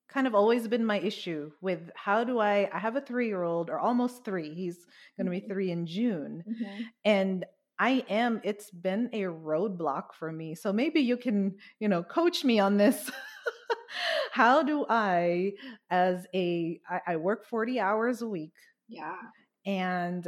kind 0.09 0.25
of 0.25 0.33
always 0.33 0.67
been 0.67 0.85
my 0.85 0.99
issue 0.99 1.51
with 1.61 1.91
how 1.95 2.23
do 2.23 2.39
I 2.39 2.69
I 2.73 2.79
have 2.79 2.95
a 2.95 3.01
3-year-old 3.01 3.69
or 3.69 3.77
almost 3.77 4.25
3. 4.25 4.53
He's 4.55 4.77
going 5.17 5.25
to 5.25 5.31
be 5.31 5.41
mm-hmm. 5.41 5.51
3 5.51 5.71
in 5.71 5.85
June. 5.85 6.43
Mm-hmm. 6.47 6.81
And 7.05 7.45
I 7.79 8.03
am 8.09 8.41
it's 8.43 8.71
been 8.71 9.09
a 9.13 9.23
roadblock 9.23 10.13
for 10.17 10.31
me. 10.31 10.55
So 10.55 10.73
maybe 10.73 11.01
you 11.01 11.17
can, 11.17 11.57
you 11.79 11.87
know, 11.87 12.03
coach 12.03 12.43
me 12.43 12.59
on 12.59 12.77
this. 12.77 13.11
how 14.31 14.63
do 14.63 14.85
I, 14.89 15.53
as 15.89 16.25
a, 16.33 16.79
I, 16.89 17.01
I 17.07 17.15
work 17.17 17.45
40 17.45 17.79
hours 17.79 18.21
a 18.21 18.27
week. 18.27 18.53
Yeah. 18.87 19.17
And 19.65 20.27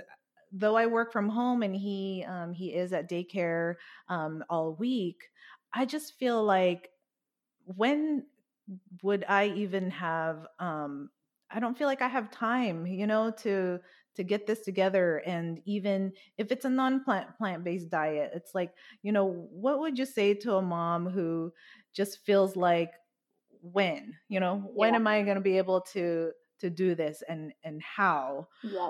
though 0.52 0.76
I 0.76 0.88
work 0.88 1.12
from 1.12 1.30
home 1.30 1.64
and 1.64 1.76
he, 1.76 2.26
um, 2.28 2.54
he 2.54 2.74
is 2.74 2.94
at 2.94 3.10
daycare 3.10 3.76
um, 4.10 4.44
all 4.50 4.74
week, 4.74 5.22
I 5.74 5.86
just 5.86 6.18
feel 6.18 6.44
like 6.44 6.90
when 7.66 8.26
would 9.04 9.26
I 9.28 9.48
even 9.48 9.92
have, 9.92 10.48
um, 10.60 11.10
I 11.52 11.60
don't 11.60 11.78
feel 11.78 11.88
like 11.88 12.02
I 12.02 12.08
have 12.08 12.32
time, 12.32 12.86
you 12.86 13.08
know, 13.08 13.32
to, 13.40 13.80
to 14.16 14.24
get 14.24 14.46
this 14.46 14.62
together 14.62 15.18
and 15.26 15.62
even 15.66 16.12
if 16.38 16.52
it's 16.52 16.66
a 16.66 16.70
non-plant 16.70 17.38
plant-based 17.38 17.90
diet 17.90 18.32
it's 18.34 18.54
like 18.54 18.74
you 19.02 19.14
know 19.14 19.48
what 19.50 19.80
would 19.80 19.98
you 19.98 20.06
say 20.06 20.34
to 20.34 20.56
a 20.56 20.62
mom 20.62 21.08
who 21.08 21.54
just 21.94 22.26
feels 22.26 22.58
like 22.58 22.92
when 23.62 24.14
you 24.28 24.40
know 24.40 24.64
when 24.74 24.96
am 24.96 25.08
i 25.08 25.22
going 25.22 25.36
to 25.36 25.42
be 25.42 25.58
able 25.58 25.82
to 25.82 26.32
to 26.60 26.70
do 26.70 26.94
this 26.94 27.24
and 27.28 27.54
and 27.64 27.82
how? 27.82 28.48
Yeah 28.64 28.90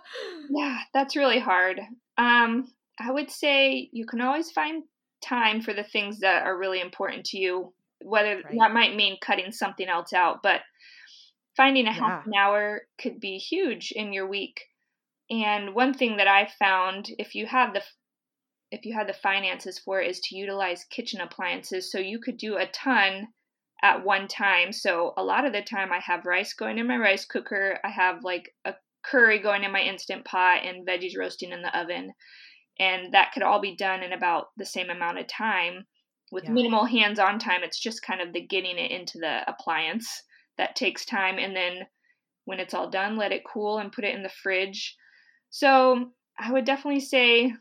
yeah 0.49 0.77
that's 0.93 1.15
really 1.15 1.39
hard. 1.39 1.79
Um 2.17 2.67
i 2.99 3.11
would 3.11 3.31
say 3.31 3.89
you 3.91 4.05
can 4.05 4.21
always 4.21 4.51
find 4.51 4.83
time 5.23 5.61
for 5.61 5.73
the 5.73 5.83
things 5.83 6.19
that 6.19 6.43
are 6.43 6.57
really 6.57 6.79
important 6.79 7.25
to 7.25 7.38
you 7.38 7.73
whether 8.01 8.35
right. 8.35 8.55
that 8.57 8.71
might 8.71 8.95
mean 8.95 9.17
cutting 9.21 9.51
something 9.51 9.88
else 9.88 10.13
out 10.13 10.41
but 10.41 10.61
finding 11.59 11.88
a 11.88 11.89
yeah. 11.89 11.93
half 11.93 12.25
an 12.25 12.33
hour 12.33 12.83
could 13.01 13.19
be 13.19 13.38
huge 13.38 13.91
in 13.93 14.13
your 14.13 14.25
week. 14.25 14.61
And 15.29 15.75
one 15.75 15.93
thing 15.93 16.17
that 16.17 16.27
i 16.27 16.49
found 16.57 17.09
if 17.19 17.35
you 17.35 17.45
have 17.45 17.73
the 17.73 17.83
if 18.71 18.85
you 18.85 18.93
had 18.93 19.07
the 19.07 19.13
finances 19.13 19.79
for 19.79 19.99
it 19.99 20.09
is 20.09 20.19
to 20.21 20.35
utilize 20.35 20.85
kitchen 20.85 21.21
appliances 21.21 21.91
so 21.91 21.99
you 21.99 22.19
could 22.19 22.38
do 22.38 22.55
a 22.57 22.67
ton 22.67 23.27
at 23.81 24.03
one 24.03 24.27
time. 24.27 24.71
So 24.71 25.13
a 25.17 25.24
lot 25.24 25.45
of 25.45 25.53
the 25.53 25.62
time 25.62 25.91
I 25.91 26.00
have 26.00 26.25
rice 26.25 26.53
going 26.53 26.77
in 26.77 26.88
my 26.88 26.98
rice 26.98 27.25
cooker, 27.25 27.79
I 27.83 27.89
have 27.89 28.24
like 28.24 28.53
a 28.65 28.74
curry 29.03 29.39
going 29.39 29.63
in 29.63 29.71
my 29.71 29.81
instant 29.81 30.25
pot 30.25 30.63
and 30.63 30.88
veggies 30.88 31.17
roasting 31.17 31.51
in 31.51 31.62
the 31.62 31.77
oven. 31.77 32.13
And 32.79 33.13
that 33.13 33.31
could 33.33 33.43
all 33.43 33.62
be 33.62 33.75
done 33.75 34.03
in 34.03 34.13
about 34.13 34.48
the 34.57 34.65
same 34.65 34.89
amount 34.89 35.19
of 35.19 35.27
time 35.27 35.86
with 36.31 36.45
yeah. 36.45 36.51
minimal 36.51 36.86
hands-on 36.86 37.39
time. 37.39 37.63
It's 37.63 37.79
just 37.79 38.01
kind 38.01 38.21
of 38.21 38.33
the 38.33 38.45
getting 38.45 38.77
it 38.77 38.91
into 38.91 39.17
the 39.17 39.50
appliance 39.50 40.07
that 40.57 40.75
takes 40.75 41.05
time 41.05 41.38
and 41.38 41.55
then 41.55 41.88
when 42.45 42.59
it's 42.59 42.74
all 42.74 42.89
done, 42.89 43.15
let 43.15 43.31
it 43.31 43.43
cool 43.45 43.77
and 43.77 43.91
put 43.91 44.03
it 44.03 44.15
in 44.15 44.24
the 44.24 44.29
fridge. 44.29 44.95
So, 45.51 46.12
I 46.39 46.51
would 46.51 46.65
definitely 46.65 47.01
say 47.01 47.53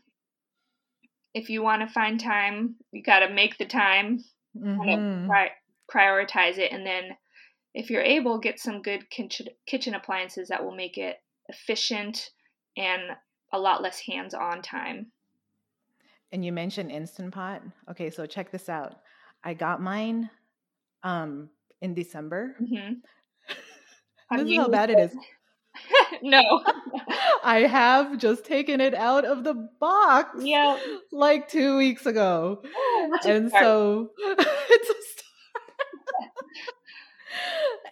if 1.33 1.49
you 1.49 1.61
want 1.61 1.81
to 1.81 1.93
find 1.93 2.19
time, 2.19 2.75
you 2.91 3.03
got 3.03 3.19
to 3.19 3.31
make 3.31 3.57
the 3.57 3.65
time. 3.65 4.23
Mm-hmm. 4.57 5.25
Of 5.25 5.29
prioritize 5.93 6.57
it 6.57 6.71
and 6.71 6.85
then 6.85 7.03
if 7.73 7.89
you're 7.89 8.01
able 8.01 8.39
get 8.39 8.59
some 8.59 8.81
good 8.81 9.05
kitchen 9.09 9.93
appliances 9.93 10.49
that 10.49 10.63
will 10.63 10.75
make 10.75 10.97
it 10.97 11.17
efficient 11.47 12.31
and 12.77 13.01
a 13.53 13.59
lot 13.59 13.81
less 13.81 13.99
hands-on 13.99 14.61
time 14.61 15.11
and 16.31 16.45
you 16.45 16.51
mentioned 16.51 16.91
instant 16.91 17.33
pot. 17.33 17.63
Okay, 17.89 18.09
so 18.09 18.25
check 18.25 18.51
this 18.51 18.69
out. 18.69 18.95
I 19.43 19.53
got 19.53 19.81
mine 19.81 20.29
um 21.03 21.49
in 21.81 21.93
December. 21.93 22.55
Mm-hmm. 22.61 22.93
this 24.37 24.51
is 24.51 24.57
how 24.57 24.67
bad 24.67 24.89
it 24.89 24.99
is. 24.99 25.15
no. 26.21 26.63
I 27.43 27.61
have 27.61 28.17
just 28.17 28.43
taken 28.43 28.81
it 28.81 28.93
out 28.93 29.25
of 29.25 29.43
the 29.43 29.69
box. 29.79 30.43
Yeah. 30.43 30.77
Like 31.11 31.47
two 31.47 31.77
weeks 31.77 32.05
ago. 32.05 32.61
Oh, 32.65 33.17
and 33.25 33.49
so 33.49 34.11
it's. 34.19 34.98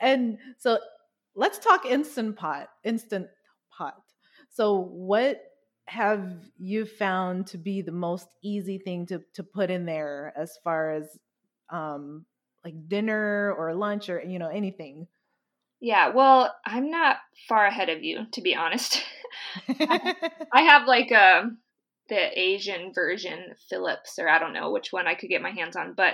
And 0.02 0.38
so 0.58 0.80
let's 1.36 1.60
talk 1.60 1.86
instant 1.86 2.36
pot. 2.36 2.70
Instant 2.84 3.28
pot. 3.70 3.96
So 4.50 4.80
what 4.80 5.42
have 5.86 6.34
you 6.58 6.86
found 6.86 7.48
to 7.48 7.58
be 7.58 7.82
the 7.82 7.92
most 7.92 8.28
easy 8.44 8.78
thing 8.78 9.06
to, 9.08 9.22
to 9.34 9.44
put 9.44 9.70
in 9.70 9.86
there 9.86 10.34
as 10.36 10.58
far 10.64 10.92
as 10.92 11.18
um 11.70 12.26
like 12.64 12.88
dinner 12.88 13.54
or 13.58 13.74
lunch 13.74 14.10
or 14.10 14.22
you 14.22 14.40
know 14.40 14.50
anything? 14.50 15.08
Yeah, 15.80 16.10
well, 16.10 16.54
I'm 16.66 16.90
not 16.90 17.18
far 17.48 17.66
ahead 17.66 17.90
of 17.90 18.04
you, 18.04 18.26
to 18.32 18.42
be 18.42 18.56
honest. 18.56 19.04
I 19.70 20.62
have 20.62 20.88
like 20.88 21.12
a 21.12 21.42
um, 21.42 21.60
the 22.10 22.40
Asian 22.40 22.94
version 22.94 23.54
Philips, 23.70 24.18
or 24.18 24.30
I 24.30 24.40
don't 24.40 24.54
know 24.54 24.72
which 24.72 24.92
one 24.92 25.08
I 25.08 25.16
could 25.16 25.30
get 25.30 25.42
my 25.42 25.52
hands 25.52 25.76
on, 25.76 25.94
but 25.96 26.14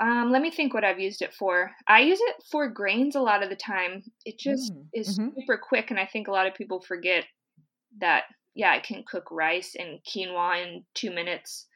um, 0.00 0.32
let 0.32 0.42
me 0.42 0.50
think 0.50 0.74
what 0.74 0.84
I've 0.84 0.98
used 0.98 1.22
it 1.22 1.32
for. 1.32 1.70
I 1.86 2.00
use 2.00 2.18
it 2.20 2.36
for 2.50 2.68
grains 2.68 3.14
a 3.14 3.20
lot 3.20 3.42
of 3.42 3.50
the 3.50 3.56
time. 3.56 4.02
It 4.24 4.38
just 4.38 4.72
mm, 4.72 4.86
is 4.92 5.18
mm-hmm. 5.18 5.38
super 5.38 5.56
quick, 5.56 5.90
and 5.90 6.00
I 6.00 6.06
think 6.06 6.26
a 6.26 6.32
lot 6.32 6.46
of 6.46 6.54
people 6.54 6.80
forget 6.80 7.24
that. 8.00 8.24
Yeah, 8.56 8.70
I 8.70 8.78
can 8.78 9.04
cook 9.06 9.30
rice 9.32 9.74
and 9.76 9.98
quinoa 10.04 10.62
in 10.62 10.84
two 10.94 11.10
minutes. 11.10 11.66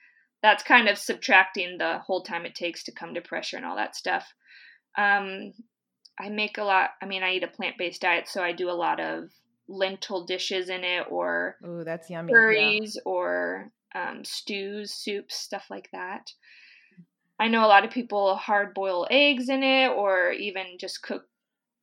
That's 0.43 0.63
kind 0.63 0.89
of 0.89 0.97
subtracting 0.97 1.79
the 1.79 1.99
whole 1.99 2.23
time 2.23 2.47
it 2.47 2.55
takes 2.55 2.85
to 2.85 2.93
come 2.93 3.15
to 3.15 3.21
pressure 3.21 3.57
and 3.57 3.67
all 3.67 3.75
that 3.77 3.97
stuff. 3.97 4.33
Um, 4.97 5.53
I 6.19 6.29
make 6.29 6.59
a 6.59 6.65
lot. 6.65 6.91
I 7.03 7.07
mean, 7.07 7.23
I 7.23 7.35
eat 7.35 7.45
a 7.45 7.49
plant 7.49 7.77
based 7.79 8.03
diet, 8.03 8.29
so 8.29 8.43
I 8.43 8.53
do 8.53 8.71
a 8.71 8.73
lot 8.73 9.01
of 9.01 9.31
lentil 9.69 10.25
dishes 10.27 10.69
in 10.69 10.83
it, 10.83 11.07
or 11.09 11.57
oh, 11.65 11.85
that's 11.85 12.11
yummy. 12.11 12.33
Curries 12.33 12.97
yeah. 12.97 13.03
or 13.05 13.73
um, 13.95 14.25
stews, 14.25 14.93
soups, 14.93 15.37
stuff 15.37 15.67
like 15.71 15.89
that. 15.93 16.33
I 17.39 17.49
know 17.49 17.65
a 17.65 17.69
lot 17.69 17.85
of 17.85 17.91
people 17.91 18.35
hard 18.37 18.75
boil 18.75 19.07
eggs 19.11 19.49
in 19.49 19.63
it, 19.63 19.89
or 19.89 20.33
even 20.33 20.77
just 20.79 21.03
cook 21.03 21.25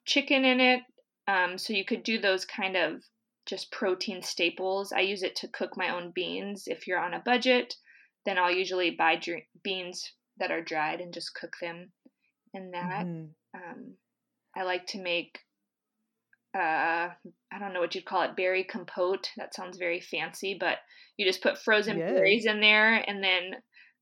chicken 0.06 0.46
in 0.46 0.60
it. 0.60 0.82
Um, 1.28 1.58
so 1.58 1.74
you 1.74 1.86
could 1.86 2.04
do 2.04 2.20
those 2.20 2.46
kind 2.46 2.76
of 2.76 3.02
just 3.46 3.72
protein 3.72 4.22
staples. 4.22 4.92
I 4.92 5.02
use 5.02 5.24
it 5.24 5.36
to 5.38 5.48
cook 5.48 5.78
my 5.78 5.96
own 5.96 6.12
beans. 6.14 6.64
If 6.68 6.88
you're 6.88 7.00
on 7.00 7.14
a 7.14 7.20
budget, 7.20 7.76
then 8.26 8.38
I'll 8.38 8.52
usually 8.52 8.92
buy 8.92 9.16
dr- 9.16 9.44
beans 9.64 10.12
that 10.38 10.52
are 10.52 10.62
dried 10.62 11.00
and 11.00 11.14
just 11.14 11.34
cook 11.36 11.56
them 11.62 11.92
in 12.54 12.72
that. 12.72 13.06
Mm-hmm. 13.06 13.26
Um, 13.56 13.94
I 14.56 14.64
like 14.64 14.88
to 14.88 15.02
make 15.02 15.40
uh 16.56 17.10
I 17.52 17.60
don't 17.60 17.74
know 17.74 17.82
what 17.82 17.96
you'd 17.96 18.06
call 18.06 18.24
it, 18.24 18.36
berry 18.36 18.64
compote. 18.64 19.30
That 19.38 19.54
sounds 19.54 19.78
very 19.78 20.00
fancy, 20.00 20.58
but 20.60 20.78
you 21.18 21.26
just 21.26 21.44
put 21.44 21.58
frozen 21.58 21.98
yes. 21.98 22.12
berries 22.12 22.46
in 22.46 22.62
there 22.62 22.96
and 22.96 23.24
then 23.24 23.56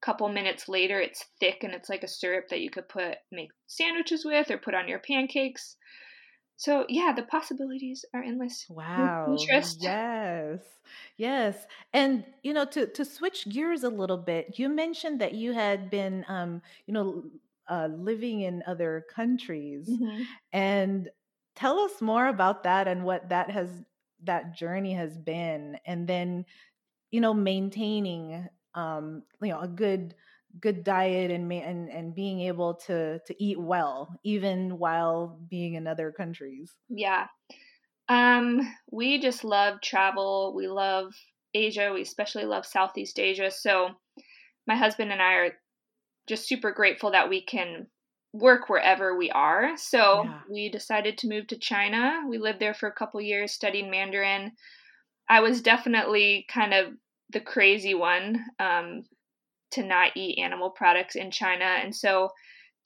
couple 0.04 0.28
minutes 0.28 0.68
later 0.68 1.00
it's 1.00 1.26
thick 1.40 1.64
and 1.64 1.74
it's 1.74 1.90
like 1.90 2.04
a 2.04 2.08
syrup 2.08 2.46
that 2.50 2.62
you 2.62 2.70
could 2.70 2.90
put 2.90 3.16
make 3.32 3.50
sandwiches 3.68 4.26
with 4.26 4.52
or 4.52 4.58
put 4.58 4.74
on 4.74 4.88
your 4.88 5.00
pancakes. 5.00 5.78
So 6.58 6.86
yeah, 6.90 7.14
the 7.16 7.24
possibilities 7.24 8.06
are 8.14 8.22
endless. 8.22 8.66
Wow. 8.70 9.36
Interest. 9.38 9.80
Yes. 9.82 10.60
Yes. 11.18 11.66
And 11.94 12.26
you 12.44 12.54
know, 12.54 12.66
to 12.66 12.88
to 12.88 13.06
switch 13.06 13.50
gears 13.50 13.84
a 13.84 13.90
little 13.90 14.18
bit, 14.18 14.60
you 14.60 14.70
mentioned 14.70 15.22
that 15.22 15.34
you 15.34 15.54
had 15.54 15.90
been 15.90 16.26
um, 16.28 16.62
you 16.86 16.94
know, 16.94 17.24
uh, 17.70 17.88
living 17.92 18.42
in 18.42 18.64
other 18.68 19.06
countries. 19.14 19.90
Mm-hmm. 19.90 20.24
And 20.52 21.10
tell 21.56 21.80
us 21.80 22.02
more 22.02 22.28
about 22.28 22.64
that 22.64 22.88
and 22.88 23.04
what 23.04 23.30
that 23.30 23.50
has 23.52 23.70
that 24.24 24.56
journey 24.56 24.94
has 24.94 25.18
been, 25.18 25.78
and 25.86 26.08
then 26.08 26.46
you 27.12 27.22
know 27.22 27.34
maintaining 27.34 28.48
um, 28.76 29.24
you 29.42 29.50
know 29.50 29.60
a 29.60 29.68
good 29.68 30.16
good 30.60 30.84
diet 30.84 31.32
and 31.32 31.52
and 31.52 31.90
and 31.90 32.16
being 32.16 32.42
able 32.42 32.76
to 32.76 33.20
to 33.26 33.44
eat 33.44 33.60
well 33.60 34.16
even 34.24 34.78
while 34.78 35.40
being 35.50 35.74
in 35.74 35.88
other 35.88 36.12
countries. 36.12 36.76
Yeah. 36.90 37.28
Um 38.10 38.62
we 38.92 39.20
just 39.20 39.44
love 39.44 39.82
travel. 39.82 40.54
We 40.56 40.68
love 40.68 41.14
Asia. 41.54 41.92
We 41.94 42.02
especially 42.02 42.46
love 42.46 42.66
Southeast 42.66 43.20
Asia. 43.20 43.50
So 43.50 43.90
my 44.68 44.76
husband 44.76 45.12
and 45.12 45.22
I 45.22 45.34
are 45.34 45.52
just 46.28 46.48
super 46.48 46.72
grateful 46.72 47.12
that 47.12 47.30
we 47.30 47.44
can 47.44 47.88
work 48.32 48.70
wherever 48.70 49.18
we 49.18 49.30
are. 49.32 49.78
So 49.78 50.24
yeah. 50.24 50.40
we 50.50 50.70
decided 50.70 51.18
to 51.20 51.28
move 51.28 51.48
to 51.48 51.58
China. 51.58 52.22
We 52.28 52.38
lived 52.38 52.60
there 52.60 52.74
for 52.74 52.88
a 52.88 52.94
couple 52.94 53.22
years, 53.22 53.52
studying 53.52 53.92
Mandarin. 53.92 54.54
I 55.30 55.42
was 55.42 55.62
definitely 55.62 56.46
kind 56.50 56.74
of 56.74 56.94
the 57.34 57.42
crazy 57.42 57.94
one 57.94 58.46
um, 58.60 59.04
to 59.72 59.84
not 59.84 60.12
eat 60.16 60.40
animal 60.40 60.70
products 60.70 61.16
in 61.16 61.32
China. 61.32 61.66
And 61.66 61.96
so 61.96 62.30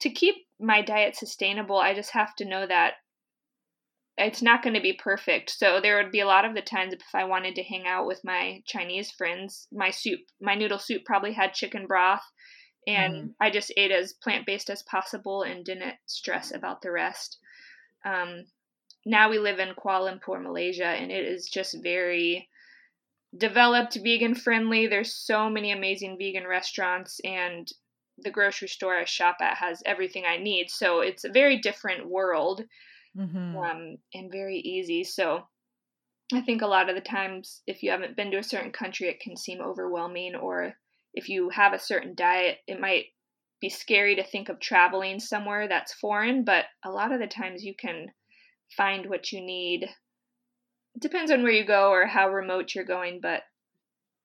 to 0.00 0.10
keep 0.10 0.36
my 0.60 0.82
diet 0.82 1.16
sustainable, 1.16 1.78
I 1.78 1.94
just 1.94 2.10
have 2.10 2.34
to 2.36 2.44
know 2.44 2.66
that 2.66 2.94
it's 4.16 4.42
not 4.42 4.62
going 4.62 4.74
to 4.74 4.80
be 4.80 4.94
perfect. 4.94 5.50
So 5.50 5.80
there 5.80 6.02
would 6.02 6.10
be 6.10 6.20
a 6.20 6.26
lot 6.26 6.44
of 6.44 6.54
the 6.54 6.62
times 6.62 6.92
if 6.92 7.00
I 7.14 7.24
wanted 7.24 7.54
to 7.54 7.62
hang 7.62 7.86
out 7.86 8.06
with 8.06 8.20
my 8.24 8.62
Chinese 8.66 9.12
friends, 9.12 9.68
my 9.72 9.90
soup, 9.90 10.20
my 10.40 10.56
noodle 10.56 10.80
soup 10.80 11.04
probably 11.04 11.32
had 11.32 11.54
chicken 11.54 11.86
broth 11.86 12.24
and 12.88 13.14
mm. 13.14 13.34
I 13.38 13.50
just 13.50 13.70
ate 13.76 13.90
as 13.90 14.14
plant 14.14 14.46
based 14.46 14.70
as 14.70 14.82
possible 14.82 15.42
and 15.42 15.64
didn't 15.64 15.94
stress 16.06 16.54
about 16.54 16.80
the 16.80 16.90
rest. 16.90 17.38
Um, 18.04 18.46
now 19.04 19.28
we 19.28 19.38
live 19.38 19.58
in 19.58 19.74
Kuala 19.74 20.18
Lumpur, 20.18 20.42
Malaysia, 20.42 20.86
and 20.86 21.12
it 21.12 21.24
is 21.24 21.48
just 21.48 21.76
very 21.82 22.48
developed, 23.36 23.98
vegan 24.02 24.34
friendly. 24.34 24.86
There's 24.86 25.14
so 25.14 25.50
many 25.50 25.72
amazing 25.72 26.16
vegan 26.18 26.46
restaurants, 26.46 27.20
and 27.24 27.70
the 28.18 28.30
grocery 28.30 28.68
store 28.68 28.96
I 28.96 29.04
shop 29.04 29.36
at 29.40 29.58
has 29.58 29.82
everything 29.86 30.24
I 30.26 30.38
need. 30.38 30.70
So 30.70 31.00
it's 31.00 31.24
a 31.24 31.30
very 31.30 31.58
different 31.58 32.08
world 32.08 32.64
mm-hmm. 33.16 33.56
um, 33.56 33.96
and 34.14 34.32
very 34.32 34.58
easy. 34.58 35.04
So 35.04 35.46
I 36.32 36.40
think 36.40 36.62
a 36.62 36.66
lot 36.66 36.88
of 36.88 36.94
the 36.94 37.00
times, 37.00 37.62
if 37.66 37.82
you 37.82 37.90
haven't 37.90 38.16
been 38.16 38.30
to 38.32 38.38
a 38.38 38.42
certain 38.42 38.72
country, 38.72 39.08
it 39.08 39.20
can 39.20 39.36
seem 39.36 39.60
overwhelming 39.60 40.34
or 40.34 40.74
if 41.14 41.28
you 41.28 41.48
have 41.50 41.72
a 41.72 41.78
certain 41.78 42.14
diet, 42.14 42.58
it 42.66 42.80
might 42.80 43.06
be 43.60 43.68
scary 43.68 44.14
to 44.16 44.22
think 44.22 44.48
of 44.48 44.60
traveling 44.60 45.18
somewhere 45.18 45.66
that's 45.66 45.94
foreign, 45.94 46.44
but 46.44 46.66
a 46.84 46.90
lot 46.90 47.12
of 47.12 47.18
the 47.18 47.26
times 47.26 47.64
you 47.64 47.74
can 47.74 48.06
find 48.76 49.08
what 49.08 49.32
you 49.32 49.40
need. 49.40 49.88
It 50.94 51.02
depends 51.02 51.30
on 51.30 51.42
where 51.42 51.52
you 51.52 51.64
go 51.64 51.90
or 51.90 52.06
how 52.06 52.28
remote 52.28 52.74
you're 52.74 52.84
going, 52.84 53.20
but 53.22 53.42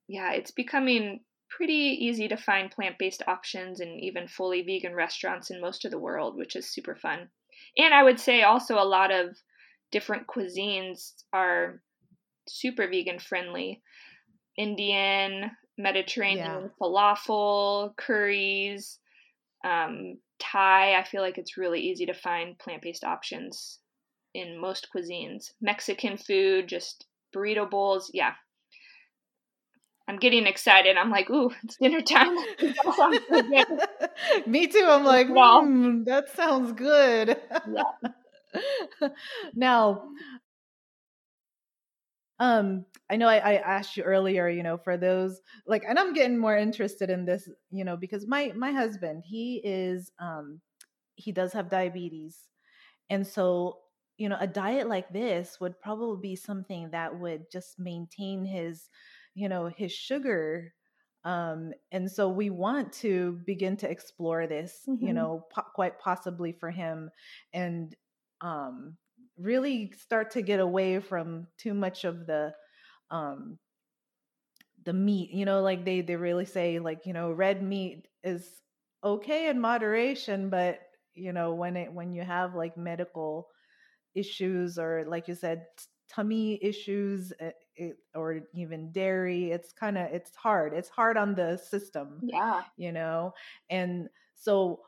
yeah, 0.07 0.33
it's 0.33 0.51
becoming 0.51 1.21
pretty 1.49 1.97
easy 2.01 2.27
to 2.27 2.37
find 2.37 2.71
plant 2.71 2.95
based 2.97 3.21
options 3.27 3.79
and 3.79 3.99
even 4.01 4.27
fully 4.27 4.63
vegan 4.63 4.95
restaurants 4.95 5.51
in 5.51 5.61
most 5.61 5.85
of 5.85 5.91
the 5.91 5.99
world, 5.99 6.35
which 6.35 6.55
is 6.55 6.69
super 6.69 6.95
fun. 6.95 7.29
And 7.77 7.93
I 7.93 8.03
would 8.03 8.19
say 8.19 8.43
also 8.43 8.75
a 8.75 8.85
lot 8.85 9.11
of 9.11 9.35
different 9.91 10.27
cuisines 10.27 11.13
are 11.31 11.81
super 12.47 12.87
vegan 12.87 13.19
friendly. 13.19 13.81
Indian, 14.57 15.51
Mediterranean 15.77 16.63
yeah. 16.63 16.67
falafel, 16.81 17.95
curries, 17.97 18.99
um, 19.65 20.17
Thai. 20.39 20.95
I 20.95 21.03
feel 21.03 21.21
like 21.21 21.37
it's 21.37 21.57
really 21.57 21.81
easy 21.81 22.05
to 22.07 22.13
find 22.13 22.57
plant 22.59 22.81
based 22.81 23.03
options 23.03 23.79
in 24.33 24.59
most 24.59 24.87
cuisines. 24.95 25.51
Mexican 25.61 26.17
food, 26.17 26.67
just 26.67 27.05
burrito 27.35 27.69
bowls. 27.69 28.11
Yeah. 28.13 28.33
I'm 30.07 30.17
getting 30.17 30.47
excited. 30.47 30.97
I'm 30.97 31.09
like, 31.09 31.29
ooh, 31.29 31.51
it's 31.63 31.77
dinner 31.77 32.01
time. 32.01 32.35
Me 34.45 34.67
too. 34.67 34.85
I'm 34.85 35.05
like, 35.05 35.27
mm, 35.27 36.05
that 36.05 36.29
sounds 36.35 36.73
good. 36.73 37.37
Yeah. 37.71 39.09
now, 39.53 40.09
um, 42.39 42.85
I 43.09 43.15
know 43.15 43.27
I, 43.27 43.37
I, 43.37 43.53
asked 43.55 43.95
you 43.95 44.03
earlier, 44.03 44.49
you 44.49 44.63
know, 44.63 44.77
for 44.77 44.97
those 44.97 45.39
like, 45.65 45.83
and 45.87 45.97
I'm 45.97 46.13
getting 46.13 46.37
more 46.37 46.57
interested 46.57 47.09
in 47.09 47.25
this, 47.25 47.47
you 47.69 47.85
know, 47.85 47.95
because 47.95 48.27
my 48.27 48.51
my 48.55 48.71
husband, 48.71 49.23
he 49.25 49.61
is, 49.63 50.11
um, 50.19 50.59
he 51.15 51.31
does 51.31 51.53
have 51.53 51.69
diabetes, 51.69 52.39
and 53.09 53.25
so 53.25 53.77
you 54.23 54.29
know, 54.29 54.37
a 54.39 54.47
diet 54.47 54.87
like 54.87 55.11
this 55.11 55.59
would 55.59 55.81
probably 55.81 56.29
be 56.29 56.35
something 56.37 56.89
that 56.91 57.19
would 57.19 57.51
just 57.51 57.77
maintain 57.77 58.45
his, 58.45 58.87
you 59.35 59.49
know, 59.49 59.65
his 59.67 59.91
sugar. 59.91 60.73
Um, 61.25 61.73
and 61.91 62.09
so 62.09 62.29
we 62.29 62.49
want 62.49 62.93
to 63.01 63.41
begin 63.45 63.75
to 63.77 63.91
explore 63.91 64.47
this, 64.47 64.79
mm-hmm. 64.87 65.05
you 65.05 65.11
know, 65.11 65.43
po- 65.53 65.65
quite 65.75 65.99
possibly 65.99 66.53
for 66.53 66.71
him, 66.71 67.09
and 67.53 67.93
um, 68.39 68.95
really 69.37 69.91
start 69.99 70.31
to 70.31 70.41
get 70.41 70.61
away 70.61 71.01
from 71.01 71.47
too 71.57 71.73
much 71.73 72.05
of 72.05 72.25
the 72.25 72.53
um 73.11 73.59
the 74.85 74.93
meat 74.93 75.31
you 75.31 75.43
know 75.43 75.61
like 75.61 75.83
they 75.83 75.99
they 75.99 76.15
really 76.15 76.45
say 76.45 76.79
like 76.79 77.05
you 77.05 77.13
know 77.13 77.31
red 77.31 77.61
meat 77.61 78.07
is 78.23 78.61
okay 79.03 79.49
in 79.49 79.59
moderation 79.59 80.49
but 80.49 80.79
you 81.13 81.33
know 81.33 81.53
when 81.53 81.75
it 81.75 81.91
when 81.91 82.13
you 82.13 82.21
have 82.21 82.55
like 82.55 82.77
medical 82.77 83.49
issues 84.15 84.77
or 84.77 85.05
like 85.07 85.27
you 85.27 85.35
said 85.35 85.65
tummy 86.09 86.59
issues 86.61 87.33
it, 87.39 87.55
eh, 87.77 87.89
or 88.13 88.41
even 88.53 88.91
dairy 88.91 89.51
it's 89.51 89.71
kind 89.71 89.97
of 89.97 90.05
it's 90.11 90.35
hard 90.35 90.73
it's 90.73 90.89
hard 90.89 91.17
on 91.17 91.33
the 91.33 91.57
system 91.57 92.19
yeah. 92.23 92.61
you 92.77 92.91
know? 92.91 93.33
And 93.69 94.09
so 94.35 94.81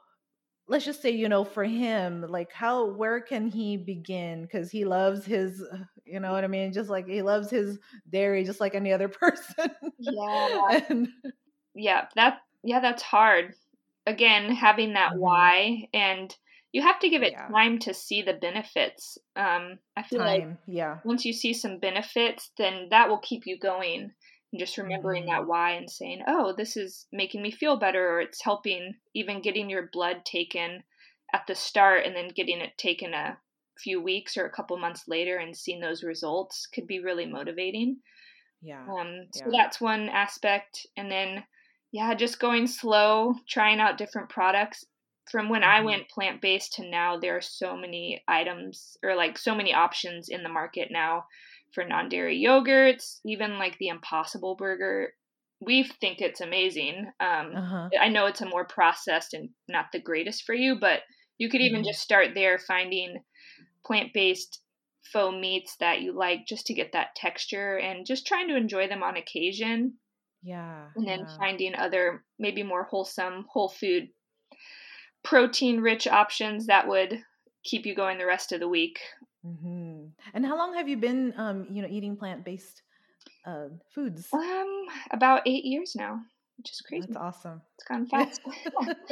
let's 0.67 0.85
just 0.85 1.01
say 1.01 1.11
you 1.11 1.29
know 1.29 1.43
for 1.43 1.63
him 1.63 2.25
like 2.27 2.51
how 2.51 2.85
where 2.85 3.21
can 3.21 3.47
he 3.47 3.77
begin? 3.77 4.43
Because 4.43 4.71
he 4.71 4.85
loves 4.85 5.25
his 5.25 5.63
you 6.05 6.19
know 6.19 6.31
what 6.31 6.43
i 6.43 6.47
mean? 6.47 6.71
Just 6.73 6.89
like 6.89 7.07
he 7.07 7.21
loves 7.21 7.49
his 7.49 7.79
dairy 8.09 8.43
just 8.43 8.59
like 8.59 8.75
any 8.75 8.93
other 8.93 9.07
person. 9.09 9.71
Yeah. 9.99 10.81
And, 10.89 11.09
yeah 11.73 12.05
that 12.15 12.39
yeah 12.63 12.79
that's 12.79 13.03
hard. 13.03 13.53
Again 14.07 14.53
having 14.53 14.93
that 14.93 15.11
mm-hmm. 15.11 15.19
why 15.19 15.89
and 15.93 16.35
you 16.75 16.81
have 16.81 16.99
to 16.99 17.09
give 17.09 17.23
it 17.23 17.33
yeah. 17.33 17.47
time 17.47 17.79
to 17.79 17.93
see 17.93 18.21
the 18.21 18.33
benefits 18.33 19.17
um 19.35 19.77
i 19.95 20.03
feel 20.03 20.19
time, 20.19 20.49
like 20.49 20.57
yeah 20.67 20.97
once 21.05 21.25
you 21.25 21.33
see 21.33 21.53
some 21.53 21.79
benefits 21.79 22.51
then 22.57 22.88
that 22.89 23.09
will 23.09 23.19
keep 23.19 23.43
you 23.45 23.57
going 23.57 24.11
and 24.55 24.59
just 24.59 24.77
remembering 24.77 25.23
mm-hmm. 25.23 25.31
that 25.31 25.47
why 25.47 25.71
and 25.71 25.89
saying, 25.89 26.21
oh, 26.27 26.53
this 26.55 26.77
is 26.77 27.07
making 27.11 27.41
me 27.41 27.51
feel 27.51 27.77
better, 27.77 28.11
or 28.11 28.21
it's 28.21 28.41
helping 28.41 28.95
even 29.13 29.41
getting 29.41 29.69
your 29.69 29.89
blood 29.91 30.23
taken 30.23 30.81
at 31.33 31.41
the 31.45 31.55
start 31.55 32.05
and 32.05 32.15
then 32.15 32.29
getting 32.33 32.61
it 32.61 32.77
taken 32.77 33.13
a 33.13 33.38
few 33.77 34.01
weeks 34.01 34.38
or 34.38 34.45
a 34.45 34.51
couple 34.51 34.77
months 34.77 35.03
later 35.09 35.35
and 35.35 35.57
seeing 35.57 35.81
those 35.81 36.03
results 36.03 36.67
could 36.73 36.88
be 36.88 36.99
really 36.99 37.25
motivating. 37.25 37.97
Yeah. 38.61 38.81
Um, 38.83 39.27
so 39.33 39.45
yeah. 39.51 39.63
that's 39.63 39.81
one 39.81 40.07
aspect. 40.07 40.88
And 40.95 41.11
then, 41.11 41.43
yeah, 41.91 42.13
just 42.13 42.39
going 42.39 42.67
slow, 42.67 43.35
trying 43.49 43.81
out 43.81 43.97
different 43.97 44.29
products. 44.29 44.85
From 45.31 45.49
when 45.49 45.61
mm-hmm. 45.61 45.71
I 45.71 45.81
went 45.81 46.09
plant 46.09 46.41
based 46.41 46.73
to 46.73 46.89
now, 46.89 47.17
there 47.17 47.35
are 47.35 47.41
so 47.41 47.75
many 47.75 48.23
items 48.27 48.97
or 49.03 49.15
like 49.15 49.38
so 49.38 49.55
many 49.55 49.73
options 49.73 50.29
in 50.29 50.43
the 50.43 50.49
market 50.49 50.89
now 50.91 51.25
for 51.73 51.83
non 51.83 52.09
dairy 52.09 52.41
yogurts, 52.43 53.19
even 53.25 53.57
like 53.57 53.77
the 53.79 53.89
Impossible 53.89 54.55
Burger. 54.55 55.13
We 55.61 55.83
think 55.83 56.21
it's 56.21 56.41
amazing. 56.41 57.07
Um, 57.19 57.51
uh-huh. 57.55 57.89
I 57.99 58.09
know 58.09 58.25
it's 58.27 58.41
a 58.41 58.45
more 58.45 58.65
processed 58.65 59.33
and 59.33 59.49
not 59.67 59.88
the 59.91 60.01
greatest 60.01 60.43
for 60.43 60.53
you, 60.53 60.77
but 60.79 61.01
you 61.38 61.49
could 61.49 61.61
even 61.61 61.81
mm-hmm. 61.81 61.89
just 61.89 62.01
start 62.01 62.29
there 62.33 62.59
finding 62.59 63.23
plant 63.85 64.13
based 64.13 64.61
faux 65.11 65.35
meats 65.39 65.75
that 65.79 66.01
you 66.01 66.13
like 66.13 66.45
just 66.47 66.67
to 66.67 66.73
get 66.73 66.91
that 66.93 67.15
texture 67.15 67.77
and 67.77 68.05
just 68.05 68.25
trying 68.25 68.47
to 68.47 68.55
enjoy 68.55 68.88
them 68.88 69.03
on 69.03 69.17
occasion. 69.17 69.93
Yeah. 70.43 70.85
And 70.95 71.07
then 71.07 71.19
yeah. 71.19 71.38
finding 71.38 71.75
other, 71.75 72.23
maybe 72.39 72.63
more 72.63 72.83
wholesome, 72.83 73.45
whole 73.49 73.69
food, 73.69 74.09
protein 75.25 75.81
rich 75.81 76.07
options 76.07 76.67
that 76.67 76.88
would 76.88 77.21
keep 77.65 77.85
you 77.85 77.95
going 77.95 78.17
the 78.17 78.25
rest 78.25 78.53
of 78.53 78.61
the 78.61 78.69
week. 78.69 78.99
Mm-hmm. 79.45 80.05
And 80.33 80.45
how 80.45 80.57
long 80.57 80.75
have 80.75 80.88
you 80.88 80.97
been, 80.97 81.33
um, 81.38 81.67
you 81.69 81.81
know, 81.81 81.88
eating 81.91 82.15
plant 82.15 82.45
based 82.45 82.81
uh, 83.45 83.67
foods? 83.93 84.27
Um, 84.31 84.85
about 85.11 85.41
eight 85.45 85.65
years 85.65 85.93
now, 85.95 86.19
which 86.57 86.71
is 86.71 86.81
crazy. 86.81 87.07
That's 87.07 87.17
awesome. 87.17 87.61
It's 87.75 87.88
gone 87.88 88.07
fast. 88.07 88.41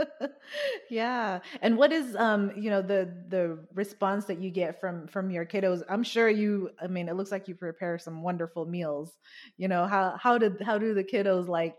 yeah. 0.89 1.39
And 1.62 1.78
what 1.78 1.91
is, 1.91 2.15
um, 2.15 2.52
you 2.56 2.69
know, 2.69 2.82
the 2.82 3.13
the 3.30 3.60
response 3.73 4.26
that 4.26 4.39
you 4.39 4.49
get 4.49 4.80
from 4.80 5.08
from 5.08 5.30
your 5.30 5.45
kiddos? 5.45 5.84
I'm 5.89 6.04
sure 6.04 6.30
you. 6.30 6.71
I 6.82 6.88
mean, 6.88 7.10
it 7.10 7.15
looks 7.15 7.32
like 7.32 7.47
you 7.47 7.56
prepare 7.56 7.99
some 7.99 8.23
wonderful 8.23 8.65
meals. 8.65 9.12
You 9.58 9.67
know 9.67 9.86
how 9.86 10.15
how 10.19 10.38
did 10.38 10.62
how 10.62 10.78
do 10.78 10.93
the 10.93 11.04
kiddos 11.04 11.47
like? 11.47 11.76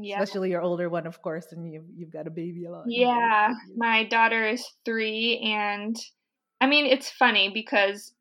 Yeah. 0.00 0.22
Especially 0.22 0.50
your 0.50 0.62
older 0.62 0.88
one, 0.88 1.06
of 1.06 1.20
course, 1.22 1.46
and 1.50 1.72
you've 1.72 1.88
you've 1.96 2.12
got 2.12 2.28
a 2.28 2.30
baby 2.30 2.66
a 2.66 2.70
lot. 2.70 2.84
Yeah, 2.86 3.54
my 3.76 4.04
daughter 4.04 4.46
is 4.46 4.64
three, 4.84 5.40
and 5.40 5.96
I 6.60 6.66
mean, 6.66 6.86
it's 6.86 7.10
funny 7.10 7.50
because, 7.52 8.12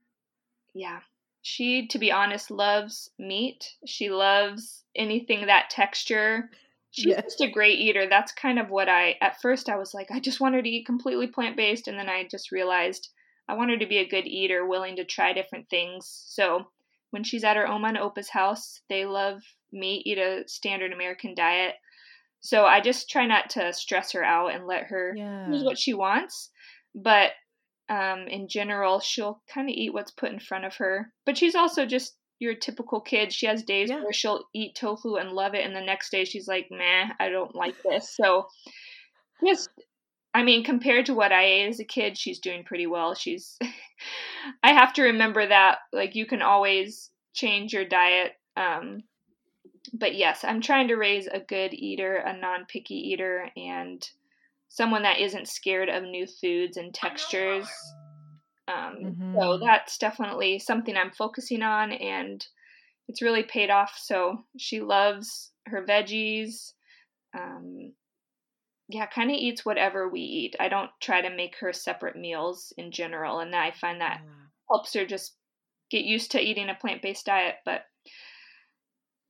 yeah, 0.74 1.00
she, 1.42 1.88
to 1.88 2.00
be 2.00 2.12
honest, 2.12 2.52
loves 2.52 3.12
meat. 3.20 3.76
She 3.86 4.10
loves 4.10 4.84
anything 4.96 5.46
that 5.46 5.70
texture. 5.70 6.50
She's 6.92 7.06
yes. 7.08 7.24
just 7.24 7.42
a 7.42 7.52
great 7.52 7.80
eater. 7.80 8.08
That's 8.10 8.32
kind 8.32 8.60
of 8.60 8.70
what 8.70 8.90
I, 8.90 9.16
at 9.22 9.40
first, 9.42 9.70
I 9.70 9.78
was 9.78 9.94
like, 9.94 10.10
I 10.10 10.20
just 10.20 10.40
want 10.40 10.56
her 10.56 10.62
to 10.62 10.70
eat 10.70 10.86
completely 10.86 11.28
plant 11.28 11.56
based. 11.56 11.88
And 11.88 12.00
then 12.00 12.10
I 12.10 12.28
just 12.30 12.52
realized 12.52 13.10
I 13.48 13.54
want 13.54 13.70
her 13.70 13.78
to 13.78 13.86
be 13.86 14.00
a 14.00 14.08
good 14.08 14.26
eater, 14.26 14.66
willing 14.66 14.96
to 14.96 15.06
try 15.06 15.34
different 15.34 15.70
things. 15.70 16.10
So 16.28 16.68
when 17.12 17.24
she's 17.24 17.44
at 17.44 17.58
her 17.58 17.68
Oma 17.68 17.90
and 17.90 17.98
Opa's 17.98 18.30
house, 18.30 18.82
they 18.90 19.06
love 19.06 19.42
meat, 19.72 20.04
eat 20.06 20.18
a 20.18 20.44
standard 20.48 20.94
American 20.94 21.34
diet. 21.36 21.76
So 22.42 22.66
I 22.66 22.82
just 22.82 23.10
try 23.10 23.26
not 23.26 23.50
to 23.52 23.74
stress 23.74 24.12
her 24.12 24.24
out 24.24 24.54
and 24.54 24.68
let 24.68 24.84
her 24.86 25.14
yeah. 25.16 25.50
use 25.50 25.64
what 25.64 25.80
she 25.80 25.94
wants. 25.94 26.52
But 26.94 27.32
um, 27.90 28.28
in 28.28 28.48
general, 28.48 29.00
she'll 29.00 29.42
kind 29.54 29.70
of 29.70 29.76
eat 29.76 29.94
what's 29.94 30.12
put 30.12 30.32
in 30.32 30.40
front 30.40 30.66
of 30.66 30.76
her. 30.76 31.12
But 31.26 31.38
she's 31.38 31.56
also 31.56 31.86
just 31.86 32.16
your 32.40 32.54
typical 32.54 33.02
kid. 33.02 33.34
She 33.34 33.46
has 33.48 33.64
days 33.64 33.90
yeah. 33.90 34.04
where 34.04 34.14
she'll 34.14 34.44
eat 34.54 34.76
tofu 34.76 35.16
and 35.16 35.32
love 35.32 35.56
it, 35.56 35.66
and 35.66 35.76
the 35.76 35.82
next 35.82 36.12
day 36.12 36.26
she's 36.26 36.48
like, 36.48 36.68
"Meh, 36.70 37.10
I 37.20 37.30
don't 37.30 37.56
like 37.56 37.76
this." 37.84 38.16
So, 38.16 38.48
just, 39.46 39.70
I 40.38 40.44
mean, 40.44 40.64
compared 40.64 41.08
to 41.08 41.16
what 41.16 41.32
I 41.32 41.46
ate 41.46 41.70
as 41.70 41.80
a 41.80 41.84
kid, 41.84 42.16
she's 42.16 42.38
doing 42.38 42.64
pretty 42.64 42.86
well. 42.86 43.16
She's, 43.16 43.58
I 44.64 44.72
have 44.72 44.94
to 44.94 45.02
remember 45.02 45.48
that, 45.48 45.80
like, 45.92 46.14
you 46.14 46.28
can 46.28 46.44
always 46.44 47.10
change 47.34 47.74
your 47.74 47.86
diet. 47.86 48.34
Um, 48.56 49.02
but 49.92 50.14
yes, 50.14 50.44
I'm 50.44 50.62
trying 50.62 50.90
to 50.90 50.96
raise 50.96 51.26
a 51.26 51.40
good 51.40 51.74
eater, 51.74 52.18
a 52.18 52.38
non 52.38 52.66
picky 52.68 52.94
eater, 52.94 53.50
and 53.58 54.08
someone 54.70 55.02
that 55.02 55.20
isn't 55.20 55.48
scared 55.48 55.90
of 55.90 56.04
new 56.04 56.28
foods 56.28 56.78
and 56.78 56.94
textures. 56.94 57.68
Um, 58.68 58.98
mm-hmm. 59.04 59.40
So 59.40 59.58
that's 59.58 59.98
definitely 59.98 60.60
something 60.60 60.96
I'm 60.96 61.10
focusing 61.10 61.64
on, 61.64 61.94
and 61.94 62.46
it's 63.08 63.24
really 63.24 63.42
paid 63.42 63.72
off. 63.72 63.98
So 63.98 64.46
she 64.56 64.82
loves 64.82 65.52
her 65.66 65.84
veggies. 65.84 66.74
Um, 67.36 67.94
yeah, 68.90 69.06
kind 69.06 69.30
of 69.30 69.38
eats 69.38 69.66
whatever 69.66 70.08
we 70.08 70.22
eat. 70.22 70.56
I 70.60 70.70
don't 70.70 70.92
try 71.02 71.22
to 71.22 71.36
make 71.36 71.58
her 71.60 71.74
separate 71.74 72.16
meals 72.16 72.74
in 72.78 72.92
general, 72.92 73.40
and 73.40 73.56
I 73.56 73.72
find 73.72 74.02
that 74.02 74.22
yeah. 74.24 74.32
helps 74.70 74.94
her 74.94 75.06
just 75.06 75.36
get 75.90 76.06
used 76.06 76.32
to 76.32 76.42
eating 76.42 76.70
a 76.70 76.76
plant 76.76 77.02
based 77.02 77.26
diet. 77.26 77.56
But 77.66 77.86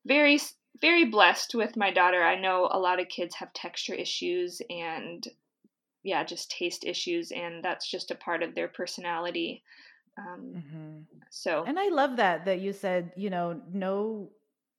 very 0.05 0.39
very 0.79 1.05
blessed 1.05 1.55
with 1.55 1.75
my 1.75 1.91
daughter. 1.91 2.23
I 2.23 2.39
know 2.39 2.69
a 2.71 2.79
lot 2.79 2.99
of 2.99 3.07
kids 3.07 3.35
have 3.35 3.51
texture 3.53 3.95
issues 3.95 4.61
and 4.69 5.27
yeah, 6.03 6.23
just 6.23 6.51
taste 6.51 6.85
issues, 6.85 7.31
and 7.31 7.63
that's 7.63 7.89
just 7.89 8.11
a 8.11 8.15
part 8.15 8.43
of 8.43 8.55
their 8.55 8.67
personality. 8.67 9.63
Um, 10.17 10.53
mm-hmm. 10.55 10.97
So, 11.29 11.63
and 11.67 11.77
I 11.77 11.89
love 11.89 12.17
that 12.17 12.45
that 12.45 12.61
you 12.61 12.73
said, 12.73 13.11
you 13.17 13.29
know, 13.29 13.59
no, 13.71 14.29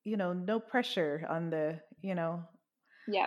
you 0.04 0.16
know, 0.16 0.32
no 0.32 0.58
pressure 0.58 1.26
on 1.28 1.50
the, 1.50 1.80
you 2.00 2.14
know, 2.14 2.42
yeah, 3.06 3.26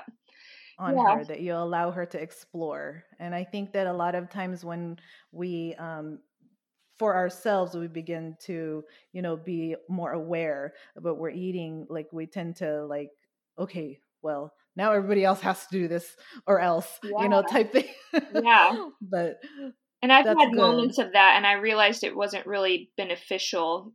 on 0.81 0.97
yeah. 0.97 1.17
her 1.17 1.23
that 1.25 1.41
you 1.41 1.53
allow 1.53 1.91
her 1.91 2.05
to 2.07 2.21
explore. 2.21 3.03
And 3.19 3.35
I 3.35 3.43
think 3.43 3.73
that 3.73 3.87
a 3.87 3.93
lot 3.93 4.15
of 4.15 4.29
times 4.29 4.65
when 4.65 4.97
we 5.31 5.75
um, 5.75 6.19
for 7.01 7.15
ourselves 7.15 7.75
we 7.75 7.87
begin 7.87 8.35
to 8.39 8.83
you 9.11 9.23
know 9.23 9.35
be 9.35 9.75
more 9.89 10.11
aware 10.11 10.73
of 10.95 11.03
what 11.03 11.17
we're 11.17 11.31
eating 11.31 11.87
like 11.89 12.07
we 12.11 12.27
tend 12.27 12.55
to 12.55 12.85
like 12.85 13.09
okay 13.57 13.97
well 14.21 14.53
now 14.75 14.91
everybody 14.91 15.25
else 15.25 15.41
has 15.41 15.65
to 15.65 15.79
do 15.79 15.87
this 15.87 16.15
or 16.45 16.59
else 16.59 16.99
yeah. 17.03 17.23
you 17.23 17.27
know 17.27 17.41
type 17.41 17.71
thing 17.71 17.87
yeah 18.35 18.85
but 19.01 19.39
and 20.03 20.13
i've 20.13 20.27
had 20.27 20.51
good. 20.51 20.53
moments 20.53 20.99
of 20.99 21.13
that 21.13 21.33
and 21.37 21.47
i 21.47 21.53
realized 21.53 22.03
it 22.03 22.15
wasn't 22.15 22.45
really 22.45 22.91
beneficial 22.97 23.91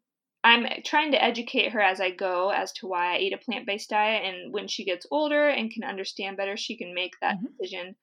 i'm 0.47 0.67
trying 0.85 1.13
to 1.13 1.23
educate 1.23 1.73
her 1.73 1.81
as 1.81 2.01
i 2.01 2.11
go 2.11 2.51
as 2.51 2.73
to 2.73 2.87
why 2.87 3.15
i 3.15 3.19
eat 3.19 3.33
a 3.33 3.45
plant-based 3.45 3.91
diet 3.91 4.23
and 4.25 4.53
when 4.53 4.69
she 4.69 4.85
gets 4.85 5.07
older 5.11 5.49
and 5.49 5.71
can 5.71 5.85
understand 5.85 6.37
better 6.37 6.57
she 6.57 6.77
can 6.77 6.95
make 6.95 7.13
that 7.21 7.37
mm-hmm. 7.37 7.47
decision 7.59 7.95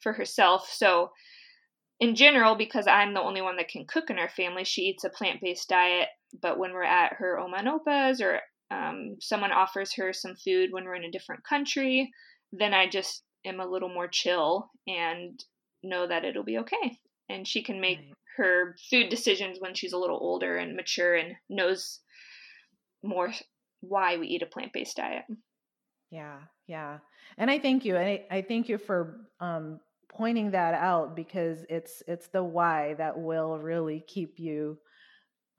for 0.00 0.12
herself 0.12 0.68
so 0.70 1.10
in 1.98 2.14
general, 2.14 2.56
because 2.56 2.86
I'm 2.86 3.14
the 3.14 3.22
only 3.22 3.40
one 3.40 3.56
that 3.56 3.68
can 3.68 3.86
cook 3.86 4.10
in 4.10 4.18
our 4.18 4.28
family, 4.28 4.64
she 4.64 4.82
eats 4.82 5.04
a 5.04 5.10
plant 5.10 5.40
based 5.40 5.68
diet. 5.68 6.08
But 6.40 6.58
when 6.58 6.72
we're 6.72 6.82
at 6.82 7.14
her 7.14 7.38
Oma 7.38 7.56
and 7.58 7.68
Opa's 7.68 8.20
or 8.20 8.40
um, 8.70 9.16
someone 9.20 9.52
offers 9.52 9.94
her 9.94 10.12
some 10.12 10.34
food 10.36 10.70
when 10.72 10.84
we're 10.84 10.96
in 10.96 11.04
a 11.04 11.10
different 11.10 11.44
country, 11.44 12.10
then 12.52 12.74
I 12.74 12.88
just 12.88 13.22
am 13.46 13.60
a 13.60 13.66
little 13.66 13.88
more 13.88 14.08
chill 14.08 14.70
and 14.86 15.42
know 15.82 16.06
that 16.06 16.24
it'll 16.24 16.44
be 16.44 16.58
okay. 16.58 16.98
And 17.30 17.48
she 17.48 17.62
can 17.62 17.80
make 17.80 17.98
right. 17.98 18.14
Her 18.36 18.76
food 18.90 19.08
decisions 19.08 19.58
when 19.60 19.74
she's 19.74 19.92
a 19.92 19.98
little 19.98 20.18
older 20.20 20.56
and 20.56 20.76
mature 20.76 21.14
and 21.14 21.34
knows 21.48 22.00
more 23.02 23.32
why 23.80 24.16
we 24.16 24.28
eat 24.28 24.42
a 24.42 24.46
plant 24.46 24.72
based 24.72 24.96
diet. 24.96 25.24
Yeah, 26.10 26.38
yeah. 26.66 26.98
And 27.38 27.50
I 27.50 27.58
thank 27.58 27.84
you. 27.84 27.96
I, 27.96 28.24
I 28.30 28.42
thank 28.42 28.68
you 28.68 28.78
for 28.78 29.20
um, 29.40 29.80
pointing 30.08 30.52
that 30.52 30.74
out 30.74 31.16
because 31.16 31.64
it's 31.68 32.02
it's 32.06 32.28
the 32.28 32.42
why 32.42 32.94
that 32.94 33.18
will 33.18 33.58
really 33.58 34.04
keep 34.06 34.38
you 34.38 34.78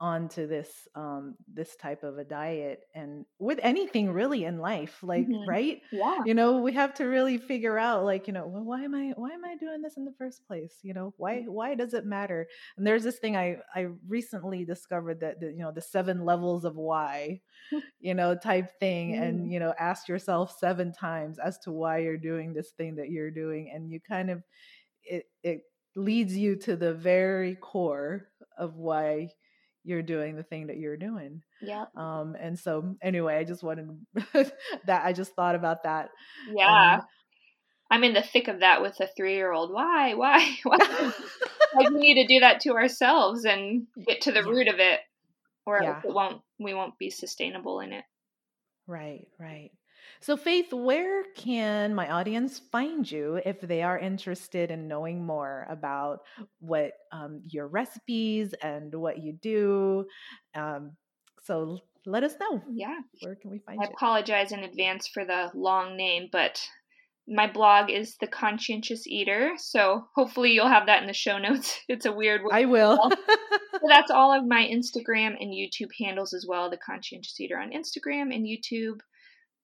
onto 0.00 0.46
this 0.46 0.86
um 0.94 1.36
this 1.48 1.74
type 1.74 2.04
of 2.04 2.18
a 2.18 2.24
diet 2.24 2.84
and 2.94 3.26
with 3.40 3.58
anything 3.64 4.12
really 4.12 4.44
in 4.44 4.58
life 4.58 5.02
like 5.02 5.28
Mhm. 5.28 5.44
right 5.44 5.82
Yeah. 5.90 6.24
you 6.24 6.34
know 6.34 6.58
we 6.60 6.72
have 6.72 6.94
to 6.94 7.04
really 7.04 7.36
figure 7.36 7.76
out 7.76 8.04
like 8.04 8.28
you 8.28 8.32
know 8.32 8.46
well, 8.46 8.62
why 8.62 8.80
am 8.82 8.94
i 8.94 9.12
why 9.16 9.30
am 9.30 9.44
i 9.44 9.56
doing 9.56 9.82
this 9.82 9.96
in 9.96 10.04
the 10.04 10.14
first 10.16 10.46
place 10.46 10.78
you 10.82 10.94
know 10.94 11.12
why 11.16 11.42
why 11.48 11.74
does 11.74 11.94
it 11.94 12.06
matter 12.06 12.46
and 12.76 12.86
there's 12.86 13.02
this 13.02 13.18
thing 13.18 13.36
i 13.36 13.58
i 13.74 13.88
recently 14.06 14.64
discovered 14.64 15.18
that 15.18 15.40
the, 15.40 15.48
you 15.48 15.58
know 15.58 15.72
the 15.72 15.80
seven 15.82 16.24
levels 16.24 16.64
of 16.64 16.76
why 16.76 17.40
you 18.00 18.14
know 18.14 18.36
type 18.36 18.78
thing 18.78 19.14
and 19.16 19.46
Mm. 19.46 19.52
you 19.52 19.58
know 19.60 19.74
ask 19.78 20.08
yourself 20.08 20.56
seven 20.58 20.92
times 20.92 21.38
as 21.38 21.58
to 21.58 21.72
why 21.72 21.98
you're 21.98 22.18
doing 22.18 22.52
this 22.54 22.72
thing 22.72 22.96
that 22.96 23.10
you're 23.10 23.30
doing 23.30 23.70
and 23.72 23.90
you 23.90 24.00
kind 24.00 24.30
of 24.30 24.42
it 25.02 25.26
it 25.42 25.62
leads 25.96 26.36
you 26.36 26.56
to 26.56 26.76
the 26.76 26.94
very 26.94 27.56
core 27.56 28.28
of 28.58 28.76
why 28.76 29.30
you're 29.84 30.02
doing 30.02 30.36
the 30.36 30.42
thing 30.42 30.66
that 30.66 30.76
you're 30.76 30.96
doing 30.96 31.42
Yeah. 31.62 31.86
um 31.96 32.36
and 32.38 32.58
so 32.58 32.96
anyway 33.02 33.36
i 33.36 33.44
just 33.44 33.62
wanted 33.62 33.88
that 34.86 35.04
i 35.04 35.12
just 35.12 35.34
thought 35.34 35.54
about 35.54 35.84
that 35.84 36.10
Yeah. 36.54 36.94
and 36.94 37.02
I'm 37.90 38.04
in 38.04 38.12
the 38.12 38.20
thick 38.22 38.48
of 38.48 38.60
that 38.60 38.82
with 38.82 39.00
a 39.00 39.06
three 39.16 39.34
year 39.34 39.50
old. 39.50 39.72
Why? 39.78 40.12
Why? 40.12 40.46
Why? 40.62 40.76
like 41.74 41.88
we 41.88 42.00
need 42.00 42.22
to 42.22 42.26
do 42.34 42.40
that 42.40 42.60
to 42.60 42.74
ourselves 42.74 43.46
and 43.46 43.86
get 44.06 44.20
to 44.22 44.30
the 44.32 44.40
Yeah. 44.42 44.50
root 44.50 44.68
of 44.68 44.78
it, 44.78 45.00
or 45.64 45.80
Yeah. 45.82 46.02
it 46.04 46.12
won't. 46.12 46.42
We 46.58 46.74
won't 46.74 46.98
be 46.98 47.08
sustainable 47.08 47.80
in 47.80 47.94
it. 47.94 48.04
right 48.86 49.26
right 49.38 49.70
so 50.20 50.36
faith 50.36 50.72
where 50.72 51.24
can 51.36 51.94
my 51.94 52.08
audience 52.10 52.60
find 52.72 53.10
you 53.10 53.40
if 53.44 53.60
they 53.60 53.82
are 53.82 53.98
interested 53.98 54.70
in 54.70 54.88
knowing 54.88 55.24
more 55.24 55.66
about 55.70 56.20
what 56.60 56.92
um, 57.12 57.40
your 57.48 57.66
recipes 57.68 58.54
and 58.62 58.94
what 58.94 59.18
you 59.22 59.32
do 59.32 60.04
um, 60.54 60.92
so 61.42 61.78
let 62.06 62.24
us 62.24 62.34
know 62.40 62.62
Yeah. 62.70 62.98
where 63.22 63.34
can 63.36 63.50
we 63.50 63.58
find 63.58 63.78
I 63.80 63.84
you 63.84 63.88
I 63.88 63.92
apologize 63.92 64.52
in 64.52 64.60
advance 64.60 65.08
for 65.08 65.24
the 65.24 65.50
long 65.54 65.96
name, 65.96 66.28
but 66.32 66.60
my 67.30 67.46
blog 67.46 67.90
is 67.90 68.16
The 68.20 68.26
Conscientious 68.26 69.06
Eater. 69.06 69.52
So 69.58 70.06
hopefully 70.14 70.52
you'll 70.52 70.68
have 70.68 70.86
that 70.86 71.02
in 71.02 71.06
the 71.06 71.12
show 71.12 71.36
notes. 71.38 71.78
It's 71.88 72.06
a 72.06 72.12
weird 72.12 72.42
word. 72.42 72.52
i 72.54 72.64
will 72.64 73.10
So 73.10 73.80
that's 73.88 74.10
all 74.10 74.32
of 74.32 74.46
my 74.46 74.62
Instagram 74.66 75.36
and 75.38 75.52
YouTube 75.52 75.90
handles 76.00 76.32
as 76.32 76.46
well. 76.48 76.70
The 76.70 76.78
Conscientious 76.78 77.38
Eater 77.38 77.58
on 77.58 77.70
Instagram 77.72 78.34
and 78.34 78.46
YouTube. 78.46 79.00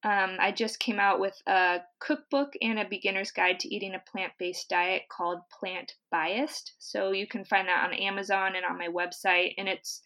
Um, 0.05 0.37
I 0.39 0.53
just 0.53 0.81
came 0.81 1.01
out 1.01 1.19
with 1.19 1.35
a 1.47 1.79
cookbook 1.99 2.53
and 2.61 2.79
a 2.79 2.85
beginner's 2.89 3.31
guide 3.31 3.59
to 3.61 3.75
eating 3.75 3.95
a 3.95 4.11
plant 4.11 4.33
based 4.39 4.69
diet 4.69 5.05
called 5.11 5.39
Plant 5.59 5.95
Biased. 6.11 6.75
So 6.79 7.13
you 7.13 7.27
can 7.27 7.43
find 7.45 7.67
that 7.69 7.85
on 7.87 7.95
Amazon 7.95 8.55
and 8.55 8.67
on 8.67 8.77
my 8.77 8.89
website. 8.89 9.55
And 9.57 9.67
it's 9.67 10.03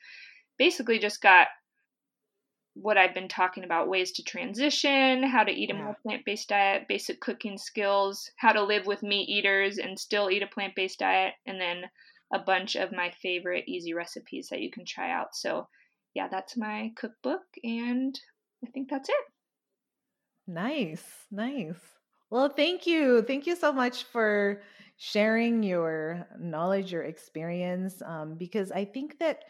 basically 0.56 1.00
just 1.00 1.20
got 1.20 1.48
what 2.74 2.96
I've 2.96 3.14
been 3.14 3.26
talking 3.26 3.64
about 3.64 3.88
ways 3.88 4.12
to 4.12 4.22
transition, 4.22 5.24
how 5.24 5.42
to 5.42 5.50
eat 5.50 5.72
a 5.72 5.74
more 5.74 5.96
plant 6.00 6.24
based 6.24 6.48
diet, 6.48 6.86
basic 6.88 7.20
cooking 7.20 7.58
skills, 7.58 8.30
how 8.36 8.52
to 8.52 8.62
live 8.62 8.86
with 8.86 9.02
meat 9.02 9.28
eaters 9.28 9.78
and 9.78 9.98
still 9.98 10.30
eat 10.30 10.44
a 10.44 10.46
plant 10.46 10.76
based 10.76 11.00
diet, 11.00 11.34
and 11.44 11.60
then 11.60 11.84
a 12.32 12.38
bunch 12.38 12.76
of 12.76 12.92
my 12.92 13.10
favorite 13.20 13.64
easy 13.66 13.94
recipes 13.94 14.48
that 14.50 14.60
you 14.60 14.70
can 14.70 14.84
try 14.84 15.10
out. 15.10 15.34
So, 15.34 15.66
yeah, 16.14 16.28
that's 16.28 16.56
my 16.56 16.92
cookbook, 16.96 17.42
and 17.64 18.18
I 18.64 18.70
think 18.70 18.88
that's 18.90 19.08
it. 19.08 19.14
Nice, 20.48 21.04
nice. 21.30 21.78
Well, 22.30 22.48
thank 22.48 22.86
you. 22.86 23.22
Thank 23.22 23.46
you 23.46 23.56
so 23.56 23.72
much 23.72 24.04
for 24.04 24.62
sharing 24.96 25.62
your 25.62 26.26
knowledge, 26.38 26.92
your 26.92 27.04
experience, 27.04 28.02
um, 28.02 28.36
because 28.36 28.72
I 28.72 28.84
think 28.84 29.18
that 29.20 29.44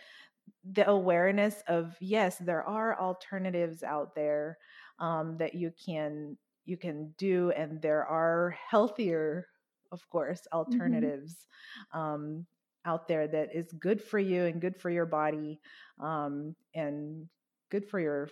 the 0.64 0.88
awareness 0.88 1.62
of 1.68 1.96
yes, 2.00 2.38
there 2.38 2.64
are 2.64 2.98
alternatives 3.00 3.82
out 3.82 4.14
there 4.14 4.58
um, 5.00 5.38
that 5.38 5.54
you 5.54 5.72
can 5.84 6.36
you 6.66 6.76
can 6.76 7.14
do, 7.18 7.50
and 7.52 7.80
there 7.82 8.04
are 8.06 8.56
healthier, 8.70 9.48
of 9.92 10.08
course, 10.10 10.46
alternatives 10.52 11.46
um, 11.92 12.46
out 12.84 13.08
there 13.08 13.28
that 13.28 13.54
is 13.54 13.72
good 13.72 14.02
for 14.02 14.18
you 14.18 14.44
and 14.44 14.60
good 14.60 14.76
for 14.76 14.90
your 14.90 15.06
body 15.06 15.60
um, 16.00 16.54
and 16.74 17.28
good 17.70 17.86
for 17.88 18.00
your 18.00 18.28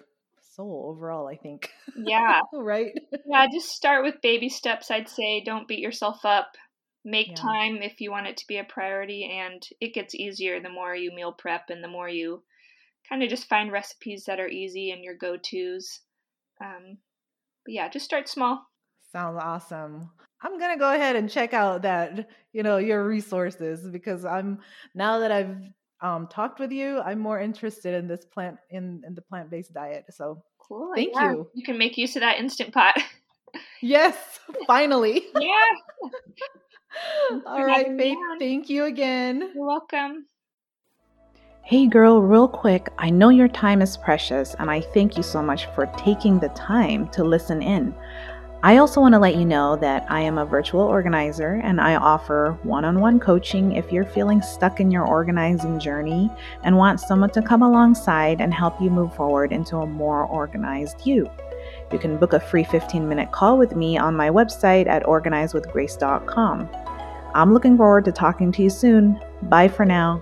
soul 0.56 0.86
overall. 0.90 1.28
I 1.28 1.36
think. 1.36 1.70
Yeah. 1.96 2.40
right. 2.52 2.92
Yeah, 3.28 3.46
just 3.52 3.68
start 3.70 4.04
with 4.04 4.20
baby 4.22 4.48
steps, 4.48 4.90
I'd 4.90 5.08
say. 5.08 5.42
Don't 5.44 5.68
beat 5.68 5.80
yourself 5.80 6.24
up. 6.24 6.56
Make 7.04 7.28
Yeah. 7.28 7.34
time 7.34 7.76
if 7.82 8.00
you 8.00 8.10
want 8.10 8.26
it 8.26 8.36
to 8.38 8.46
be 8.48 8.58
a 8.58 8.64
priority, 8.64 9.24
and 9.30 9.62
it 9.80 9.94
gets 9.94 10.14
easier 10.14 10.60
the 10.60 10.68
more 10.68 10.94
you 10.94 11.12
meal 11.14 11.32
prep 11.32 11.70
and 11.70 11.82
the 11.82 11.88
more 11.88 12.08
you 12.08 12.42
kind 13.08 13.22
of 13.22 13.28
just 13.28 13.48
find 13.48 13.70
recipes 13.70 14.24
that 14.26 14.40
are 14.40 14.48
easy 14.48 14.90
and 14.90 15.04
your 15.04 15.14
go 15.14 15.36
tos. 15.36 16.00
Um, 16.60 16.98
but 17.64 17.74
yeah, 17.74 17.88
just 17.88 18.04
start 18.04 18.28
small. 18.28 18.66
Sounds 19.12 19.38
awesome. 19.40 20.10
I'm 20.42 20.58
gonna 20.58 20.76
go 20.76 20.92
ahead 20.92 21.16
and 21.16 21.30
check 21.30 21.54
out 21.54 21.82
that, 21.82 22.28
you 22.52 22.62
know, 22.62 22.76
your 22.78 23.06
resources 23.06 23.88
because 23.88 24.24
I'm 24.24 24.58
now 24.94 25.20
that 25.20 25.32
I've 25.32 25.56
um, 26.00 26.26
talked 26.28 26.60
with 26.60 26.72
you, 26.72 27.00
I'm 27.00 27.18
more 27.18 27.40
interested 27.40 27.94
in 27.94 28.06
this 28.06 28.24
plant 28.24 28.56
in, 28.70 29.02
in 29.06 29.14
the 29.14 29.22
plant 29.22 29.50
based 29.50 29.72
diet. 29.72 30.04
So 30.10 30.42
Cool. 30.68 30.92
Thank 30.96 31.14
yeah, 31.14 31.30
you. 31.30 31.48
You 31.54 31.62
can 31.62 31.78
make 31.78 31.96
use 31.96 32.16
of 32.16 32.20
that 32.20 32.38
instant 32.38 32.74
pot. 32.74 32.98
yes, 33.82 34.16
finally. 34.66 35.26
yeah, 35.34 35.50
All 37.46 37.64
right, 37.64 37.78
having 37.78 37.96
me 37.96 38.04
Faith. 38.04 38.18
Thank 38.40 38.68
you 38.68 38.84
again. 38.84 39.52
you're 39.54 39.66
welcome. 39.66 40.26
Hey 41.62 41.86
girl, 41.86 42.20
real 42.20 42.48
quick, 42.48 42.92
I 42.98 43.10
know 43.10 43.28
your 43.28 43.48
time 43.48 43.82
is 43.82 43.96
precious 43.96 44.54
and 44.54 44.70
I 44.70 44.80
thank 44.80 45.16
you 45.16 45.22
so 45.22 45.42
much 45.42 45.66
for 45.74 45.86
taking 45.96 46.38
the 46.38 46.48
time 46.50 47.08
to 47.08 47.24
listen 47.24 47.62
in. 47.62 47.94
I 48.66 48.78
also 48.78 49.00
want 49.00 49.12
to 49.14 49.20
let 49.20 49.36
you 49.36 49.44
know 49.44 49.76
that 49.76 50.10
I 50.10 50.22
am 50.22 50.38
a 50.38 50.44
virtual 50.44 50.80
organizer 50.80 51.60
and 51.62 51.80
I 51.80 51.94
offer 51.94 52.58
one 52.64 52.84
on 52.84 52.98
one 52.98 53.20
coaching 53.20 53.76
if 53.76 53.92
you're 53.92 54.04
feeling 54.04 54.42
stuck 54.42 54.80
in 54.80 54.90
your 54.90 55.06
organizing 55.06 55.78
journey 55.78 56.28
and 56.64 56.76
want 56.76 56.98
someone 56.98 57.30
to 57.30 57.42
come 57.42 57.62
alongside 57.62 58.40
and 58.40 58.52
help 58.52 58.82
you 58.82 58.90
move 58.90 59.14
forward 59.14 59.52
into 59.52 59.76
a 59.76 59.86
more 59.86 60.24
organized 60.26 61.06
you. 61.06 61.30
You 61.92 62.00
can 62.00 62.16
book 62.16 62.32
a 62.32 62.40
free 62.40 62.64
15 62.64 63.08
minute 63.08 63.30
call 63.30 63.56
with 63.56 63.76
me 63.76 63.98
on 63.98 64.16
my 64.16 64.30
website 64.30 64.88
at 64.88 65.04
organizewithgrace.com. 65.04 66.68
I'm 67.36 67.54
looking 67.54 67.76
forward 67.76 68.04
to 68.06 68.10
talking 68.10 68.50
to 68.50 68.64
you 68.64 68.70
soon. 68.70 69.20
Bye 69.42 69.68
for 69.68 69.84
now. 69.84 70.20